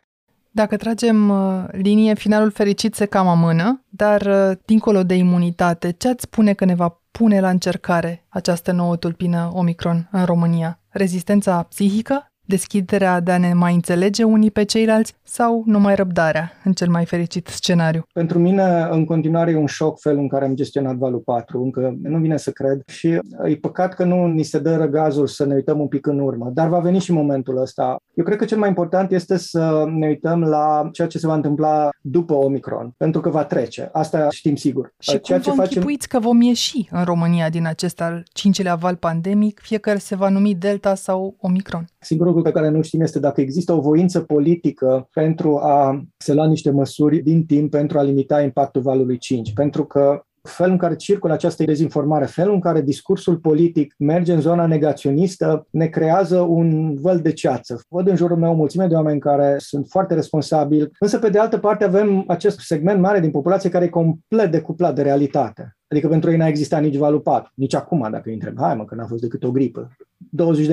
Dacă 0.52 0.78
tragem 0.78 1.30
uh, 1.30 1.64
linie, 1.72 2.14
finalul 2.14 2.52
fericit 2.52 2.96
se 2.96 3.06
cam 3.06 3.28
amână, 3.28 3.84
dar 3.90 4.22
uh, 4.22 4.58
dincolo 4.66 5.04
de 5.04 5.16
imunitate, 5.16 5.92
ce 5.92 6.08
ați 6.08 6.24
spune 6.24 6.54
că 6.54 6.66
ne 6.66 6.76
va 6.76 7.02
pune 7.12 7.40
la 7.40 7.50
încercare 7.50 8.26
această 8.30 8.72
nouă 8.72 8.96
tulpină 8.96 9.52
Omicron 9.54 10.10
în 10.12 10.26
România? 10.26 10.80
Rezistența 10.90 11.64
psihică? 11.64 12.32
Deschiderea 12.48 13.20
de 13.20 13.32
a 13.32 13.38
ne 13.38 13.54
mai 13.54 13.74
înțelege 13.74 14.24
unii 14.24 14.52
pe 14.52 14.64
ceilalți 14.64 15.16
sau 15.24 15.64
numai 15.66 15.96
răbdarea 15.96 16.52
în 16.64 16.74
cel 16.74 16.90
mai 16.90 17.06
fericit 17.06 17.48
scenariu? 17.48 18.06
Pentru 18.14 18.40
mine, 18.40 18.88
în 18.92 19.06
continuare, 19.06 19.52
e 19.52 19.56
un 19.56 19.66
șoc 19.66 20.00
felul 20.00 20.20
în 20.20 20.28
care 20.28 20.46
am 20.46 20.56
gestionat 20.56 20.96
valul 20.96 21.20
4. 21.20 21.62
Încă 21.62 21.96
nu 22.02 22.18
vine 22.18 22.38
să 22.38 22.52
cred 22.52 22.82
și 22.86 23.08
e 23.44 23.56
păcat 23.62 23.94
că 23.94 24.04
nu 24.04 24.26
ni 24.28 24.44
se 24.44 24.60
dă 24.60 24.76
răgazul 24.76 25.28
să 25.28 25.46
ne 25.46 25.54
uităm 25.54 25.80
un 25.80 25.88
pic 25.88 26.06
în 26.06 26.20
urmă, 26.20 26.52
dar 26.54 26.68
va 26.68 26.80
veni 26.80 27.00
și 27.00 27.12
momentul 27.12 27.62
ăsta. 27.62 27.98
Eu 28.14 28.24
cred 28.24 28.38
că 28.38 28.46
cel 28.46 28.58
mai 28.58 28.68
important 28.68 29.12
este 29.12 29.38
să 29.38 29.86
ne 29.98 30.08
uităm 30.08 30.42
la 30.42 30.90
ceea 30.92 31.08
ce 31.08 31.18
se 31.18 31.28
va 31.28 31.34
întâmpla 31.34 31.90
după 32.02 32.34
Omicron, 32.34 32.94
pentru 32.98 33.22
că 33.22 33.30
va 33.30 33.44
trece. 33.44 33.90
Asta 33.92 34.28
știm 34.30 34.56
sigur. 34.56 34.94
Și 35.00 35.20
ceea 35.20 35.40
cum 35.40 35.52
vă 35.52 35.58
facem... 35.58 35.74
închipuiți 35.74 36.08
că 36.08 36.20
vom 36.20 36.42
ieși 36.42 36.88
în 36.92 37.04
România 37.04 37.50
din 37.50 37.68
acest 37.68 38.02
al 38.02 38.24
cincilea 38.34 38.76
val 38.76 38.96
pandemic, 38.96 39.60
fie 39.60 39.78
că 39.78 39.98
se 39.98 40.16
va 40.16 40.30
numi 40.30 40.56
Delta 40.56 40.96
sau 40.96 41.36
Omicron? 41.40 41.86
Singurul 42.00 42.34
lucru 42.38 42.52
pe 42.52 42.60
care 42.60 42.70
nu 42.70 42.82
știm 42.82 43.02
este 43.02 43.20
dacă 43.20 43.42
există 43.42 43.74
o 43.74 43.82
voință 43.82 44.20
politică 44.20 45.10
pentru 45.14 45.58
a 45.58 46.04
se 46.18 46.34
lua 46.34 46.48
niște 46.48 46.72
măsuri 46.72 47.20
din 47.20 47.46
timp 47.46 47.72
pentru 47.72 48.00
a 48.00 48.02
limita 48.02 48.42
impactul 48.42 48.82
valului 48.82 49.18
5. 49.18 49.54
Pentru 49.54 49.86
că 49.86 50.22
felul 50.42 50.72
în 50.72 50.78
care 50.78 50.96
circulă 50.96 51.34
această 51.34 51.64
dezinformare, 51.64 52.26
felul 52.26 52.54
în 52.54 52.60
care 52.60 52.82
discursul 52.82 53.38
politic 53.38 53.94
merge 53.98 54.34
în 54.34 54.42
zona 54.42 54.66
negaționistă, 54.66 55.68
ne 55.70 55.88
creează 55.88 56.40
un 56.40 56.96
văl 56.96 57.20
de 57.20 57.34
ceață. 57.34 57.82
Văd 57.90 58.08
în 58.08 58.16
jurul 58.16 58.38
meu 58.38 58.52
o 58.52 58.56
mulțime 58.56 58.88
de 58.88 58.96
oameni 58.96 59.20
care 59.20 59.56
sunt 59.58 59.88
foarte 59.90 60.14
responsabili, 60.14 60.90
însă 61.00 61.20
pe 61.20 61.30
de 61.30 61.40
altă 61.40 61.58
parte 61.58 61.84
avem 61.84 62.24
acest 62.28 62.60
segment 62.60 63.00
mare 63.00 63.20
din 63.20 63.32
populație 63.32 63.70
care 63.70 63.86
e 63.86 63.90
complet 63.90 64.52
decuplat 64.52 64.96
de 64.96 65.02
realitate. 65.02 65.77
Adică 65.88 66.08
pentru 66.08 66.32
ei 66.32 66.38
n-a 66.38 66.48
existat 66.48 66.82
nici 66.82 66.98
valul 66.98 67.20
4, 67.20 67.52
nici 67.56 67.76
acum, 67.76 68.08
dacă 68.12 68.24
îi 68.26 68.34
întreb. 68.34 68.60
Hai 68.60 68.76
mă, 68.76 68.86
că 68.86 68.96
n-a 68.96 69.06
fost 69.06 69.22
decât 69.22 69.44
o 69.44 69.52
gripă. 69.52 69.98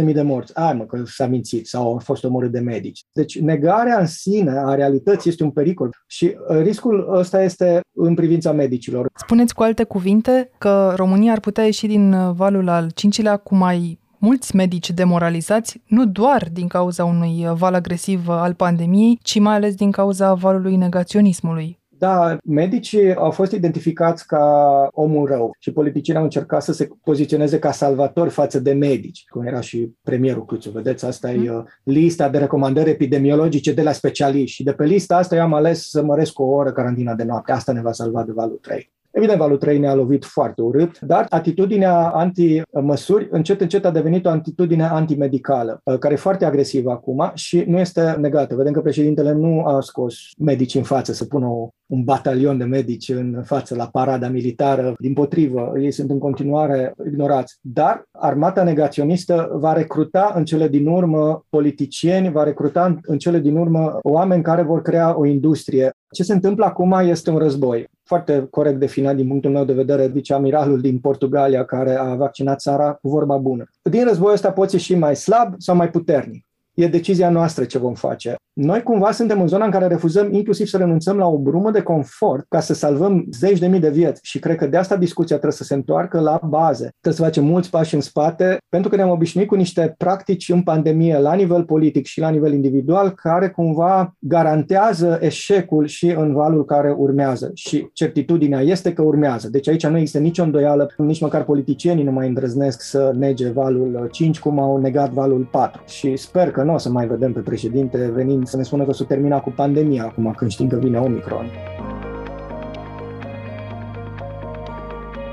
20.000 0.06 0.12
de 0.12 0.22
morți. 0.22 0.52
Hai 0.54 0.72
mă, 0.72 0.84
că 0.84 1.02
s-a 1.06 1.26
mințit 1.26 1.66
sau 1.66 1.92
au 1.92 1.98
fost 1.98 2.24
omorât 2.24 2.50
de 2.50 2.58
medici. 2.58 3.04
Deci 3.12 3.40
negarea 3.40 4.00
în 4.00 4.06
sine 4.06 4.58
a 4.58 4.74
realității 4.74 5.30
este 5.30 5.42
un 5.42 5.50
pericol 5.50 5.90
și 6.06 6.36
uh, 6.48 6.62
riscul 6.62 7.08
ăsta 7.12 7.42
este 7.42 7.80
în 7.92 8.14
privința 8.14 8.52
medicilor. 8.52 9.10
Spuneți 9.14 9.54
cu 9.54 9.62
alte 9.62 9.84
cuvinte 9.84 10.50
că 10.58 10.92
România 10.96 11.32
ar 11.32 11.40
putea 11.40 11.64
ieși 11.64 11.86
din 11.86 12.12
uh, 12.12 12.34
valul 12.34 12.68
al 12.68 12.90
cincilea 12.94 13.36
cu 13.36 13.54
mai 13.54 13.98
mulți 14.18 14.56
medici 14.56 14.90
demoralizați, 14.90 15.80
nu 15.86 16.06
doar 16.06 16.48
din 16.52 16.66
cauza 16.68 17.04
unui 17.04 17.46
uh, 17.46 17.52
val 17.52 17.74
agresiv 17.74 18.28
al 18.28 18.54
pandemiei, 18.54 19.18
ci 19.22 19.38
mai 19.38 19.54
ales 19.54 19.74
din 19.74 19.90
cauza 19.90 20.34
valului 20.34 20.76
negaționismului. 20.76 21.78
Da, 22.04 22.36
medicii 22.44 23.14
au 23.14 23.30
fost 23.30 23.52
identificați 23.52 24.26
ca 24.26 24.88
omul 24.92 25.26
rău 25.26 25.56
și 25.58 25.72
politicienii 25.72 26.20
au 26.20 26.26
încercat 26.26 26.62
să 26.62 26.72
se 26.72 26.88
poziționeze 27.02 27.58
ca 27.58 27.72
salvatori 27.72 28.30
față 28.30 28.60
de 28.60 28.72
medici, 28.72 29.24
cum 29.28 29.46
era 29.46 29.60
și 29.60 29.94
premierul 30.02 30.44
Câțu. 30.44 30.70
Vedeți, 30.70 31.04
asta 31.04 31.30
mm. 31.30 31.46
e 31.46 31.50
uh, 31.50 31.62
lista 31.82 32.28
de 32.28 32.38
recomandări 32.38 32.90
epidemiologice 32.90 33.72
de 33.72 33.82
la 33.82 33.92
specialiști 33.92 34.54
și 34.56 34.62
de 34.62 34.72
pe 34.72 34.84
lista 34.84 35.16
asta 35.16 35.36
eu 35.36 35.42
am 35.42 35.54
ales 35.54 35.88
să 35.88 36.02
măresc 36.02 36.38
o 36.38 36.44
oră 36.44 36.72
carantina 36.72 37.14
de 37.14 37.24
noapte. 37.24 37.52
Asta 37.52 37.72
ne 37.72 37.80
va 37.80 37.92
salva 37.92 38.22
de 38.22 38.32
valul 38.32 38.58
3. 38.62 38.92
Evident, 39.16 39.38
valul 39.38 39.56
3 39.56 39.78
ne-a 39.78 39.94
lovit 39.94 40.24
foarte 40.24 40.62
urât, 40.62 41.00
dar 41.00 41.26
atitudinea 41.28 42.08
anti-măsuri 42.08 43.28
încet 43.30 43.60
încet 43.60 43.84
a 43.84 43.90
devenit 43.90 44.26
o 44.26 44.28
atitudine 44.28 44.84
antimedicală, 44.84 45.80
uh, 45.84 45.98
care 45.98 46.14
e 46.14 46.16
foarte 46.16 46.44
agresivă 46.44 46.90
acum 46.90 47.30
și 47.34 47.64
nu 47.66 47.78
este 47.78 48.16
negată. 48.20 48.54
Vedem 48.54 48.72
că 48.72 48.80
președintele 48.80 49.32
nu 49.32 49.64
a 49.64 49.80
scos 49.80 50.14
medici 50.38 50.74
în 50.74 50.82
față 50.82 51.12
să 51.12 51.24
pună 51.24 51.46
o, 51.46 51.68
un 51.86 52.04
batalion 52.04 52.58
de 52.58 52.64
medici 52.64 53.08
în 53.08 53.42
față 53.44 53.74
la 53.74 53.88
parada 53.92 54.28
militară. 54.28 54.94
Din 54.98 55.12
potrivă, 55.12 55.72
ei 55.80 55.90
sunt 55.90 56.10
în 56.10 56.18
continuare 56.18 56.94
ignorați. 57.06 57.58
Dar 57.60 58.04
armata 58.10 58.62
negaționistă 58.62 59.50
va 59.52 59.72
recruta 59.72 60.32
în 60.36 60.44
cele 60.44 60.68
din 60.68 60.86
urmă 60.86 61.44
politicieni, 61.48 62.32
va 62.32 62.42
recruta 62.42 62.98
în 63.02 63.18
cele 63.18 63.38
din 63.38 63.56
urmă 63.56 63.98
oameni 64.02 64.42
care 64.42 64.62
vor 64.62 64.82
crea 64.82 65.18
o 65.18 65.26
industrie. 65.26 65.92
Ce 66.14 66.22
se 66.22 66.32
întâmplă 66.32 66.64
acum 66.64 66.92
este 66.92 67.30
un 67.30 67.38
război 67.38 67.88
foarte 68.02 68.46
corect 68.50 68.78
definat 68.78 69.16
din 69.16 69.28
punctul 69.28 69.50
meu 69.50 69.64
de 69.64 69.72
vedere 69.72 70.06
viceamiralul 70.06 70.80
din 70.80 70.98
Portugalia 70.98 71.64
care 71.64 71.94
a 71.94 72.14
vaccinat 72.14 72.60
țara 72.60 72.92
cu 72.92 73.08
vorba 73.08 73.36
bună. 73.36 73.64
Din 73.82 74.04
războiul 74.04 74.34
ăsta 74.34 74.52
poți 74.52 74.74
ieși 74.74 74.94
mai 74.94 75.16
slab 75.16 75.54
sau 75.58 75.76
mai 75.76 75.90
puternic. 75.90 76.46
E 76.74 76.86
decizia 76.86 77.30
noastră 77.30 77.64
ce 77.64 77.78
vom 77.78 77.94
face. 77.94 78.34
Noi 78.54 78.82
cumva 78.82 79.10
suntem 79.10 79.40
în 79.40 79.46
zona 79.46 79.64
în 79.64 79.70
care 79.70 79.86
refuzăm 79.86 80.32
inclusiv 80.32 80.66
să 80.66 80.76
renunțăm 80.76 81.16
la 81.16 81.26
o 81.26 81.38
brumă 81.38 81.70
de 81.70 81.82
confort 81.82 82.46
ca 82.48 82.60
să 82.60 82.74
salvăm 82.74 83.26
zeci 83.30 83.58
de 83.58 83.66
mii 83.66 83.80
de 83.80 83.90
vieți 83.90 84.20
și 84.24 84.38
cred 84.38 84.56
că 84.56 84.66
de 84.66 84.76
asta 84.76 84.96
discuția 84.96 85.36
trebuie 85.36 85.58
să 85.58 85.64
se 85.64 85.74
întoarcă 85.74 86.20
la 86.20 86.40
baze. 86.48 86.88
Trebuie 87.00 87.12
să 87.14 87.22
facem 87.22 87.44
mulți 87.44 87.70
pași 87.70 87.94
în 87.94 88.00
spate 88.00 88.58
pentru 88.68 88.90
că 88.90 88.96
ne-am 88.96 89.10
obișnuit 89.10 89.48
cu 89.48 89.54
niște 89.54 89.94
practici 89.96 90.48
în 90.48 90.62
pandemie 90.62 91.18
la 91.18 91.34
nivel 91.34 91.64
politic 91.64 92.06
și 92.06 92.20
la 92.20 92.28
nivel 92.28 92.52
individual 92.52 93.10
care 93.10 93.48
cumva 93.48 94.14
garantează 94.18 95.18
eșecul 95.20 95.86
și 95.86 96.10
în 96.10 96.32
valul 96.32 96.64
care 96.64 96.94
urmează 96.98 97.50
și 97.54 97.88
certitudinea 97.92 98.60
este 98.60 98.92
că 98.92 99.02
urmează. 99.02 99.48
Deci 99.48 99.68
aici 99.68 99.86
nu 99.86 99.96
există 99.96 100.18
nicio 100.18 100.42
îndoială, 100.42 100.90
nici 100.96 101.20
măcar 101.20 101.44
politicienii 101.44 102.04
nu 102.04 102.12
mai 102.12 102.28
îndrăznesc 102.28 102.80
să 102.80 103.12
nege 103.18 103.50
valul 103.50 104.08
5 104.10 104.38
cum 104.38 104.58
au 104.58 104.76
negat 104.76 105.10
valul 105.10 105.48
4 105.50 105.82
și 105.86 106.16
sper 106.16 106.50
că 106.50 106.62
nu 106.62 106.74
o 106.74 106.78
să 106.78 106.90
mai 106.90 107.06
vedem 107.06 107.32
pe 107.32 107.40
președinte 107.40 108.10
venind 108.14 108.42
să 108.44 108.56
ne 108.56 108.62
spună 108.62 108.84
că 108.84 108.92
s-a 108.92 109.04
terminat 109.04 109.42
cu 109.42 109.50
pandemia 109.50 110.04
acum 110.04 110.32
când 110.36 110.50
știm 110.50 110.68
că 110.68 110.76
vine 110.76 110.98
Omicron. 110.98 111.46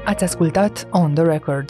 Ați 0.06 0.24
ascultat 0.24 0.88
On 0.92 1.14
The 1.14 1.24
Record, 1.24 1.70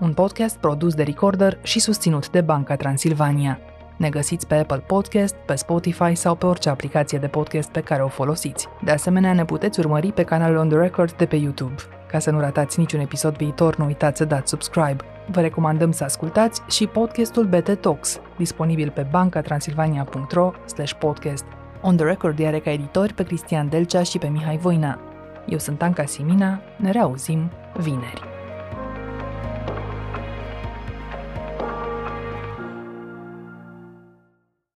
un 0.00 0.12
podcast 0.12 0.56
produs 0.56 0.94
de 0.94 1.02
Recorder 1.02 1.58
și 1.62 1.80
susținut 1.80 2.30
de 2.30 2.40
Banca 2.40 2.76
Transilvania. 2.76 3.58
Ne 3.96 4.08
găsiți 4.08 4.46
pe 4.46 4.54
Apple 4.54 4.82
Podcast, 4.86 5.34
pe 5.34 5.54
Spotify 5.54 6.14
sau 6.14 6.34
pe 6.34 6.46
orice 6.46 6.68
aplicație 6.68 7.18
de 7.18 7.26
podcast 7.26 7.70
pe 7.70 7.80
care 7.80 8.02
o 8.02 8.08
folosiți. 8.08 8.68
De 8.84 8.90
asemenea, 8.90 9.32
ne 9.32 9.44
puteți 9.44 9.80
urmări 9.80 10.12
pe 10.12 10.22
canalul 10.22 10.56
On 10.56 10.68
The 10.68 10.78
Record 10.78 11.12
de 11.12 11.26
pe 11.26 11.36
YouTube. 11.36 11.74
Ca 12.10 12.18
să 12.18 12.30
nu 12.30 12.40
ratați 12.40 12.78
niciun 12.78 13.00
episod 13.00 13.36
viitor, 13.36 13.76
nu 13.76 13.84
uitați 13.84 14.18
să 14.18 14.24
dați 14.24 14.50
subscribe. 14.50 15.15
Vă 15.30 15.40
recomandăm 15.40 15.92
să 15.92 16.04
ascultați 16.04 16.62
și 16.68 16.86
podcastul 16.86 17.44
BT 17.44 17.80
Talks, 17.80 18.20
disponibil 18.36 18.90
pe 18.90 19.06
bancatransilvania.ro 19.10 20.52
podcast. 20.98 21.44
On 21.82 21.96
the 21.96 22.06
Record 22.06 22.44
are 22.44 22.58
ca 22.58 22.70
editori 22.70 23.14
pe 23.14 23.22
Cristian 23.22 23.68
Delcea 23.68 24.02
și 24.02 24.18
pe 24.18 24.26
Mihai 24.26 24.56
Voina. 24.56 25.00
Eu 25.46 25.58
sunt 25.58 25.82
Anca 25.82 26.04
Simina, 26.04 26.60
ne 26.76 26.90
reauzim 26.90 27.50
vineri. 27.76 28.35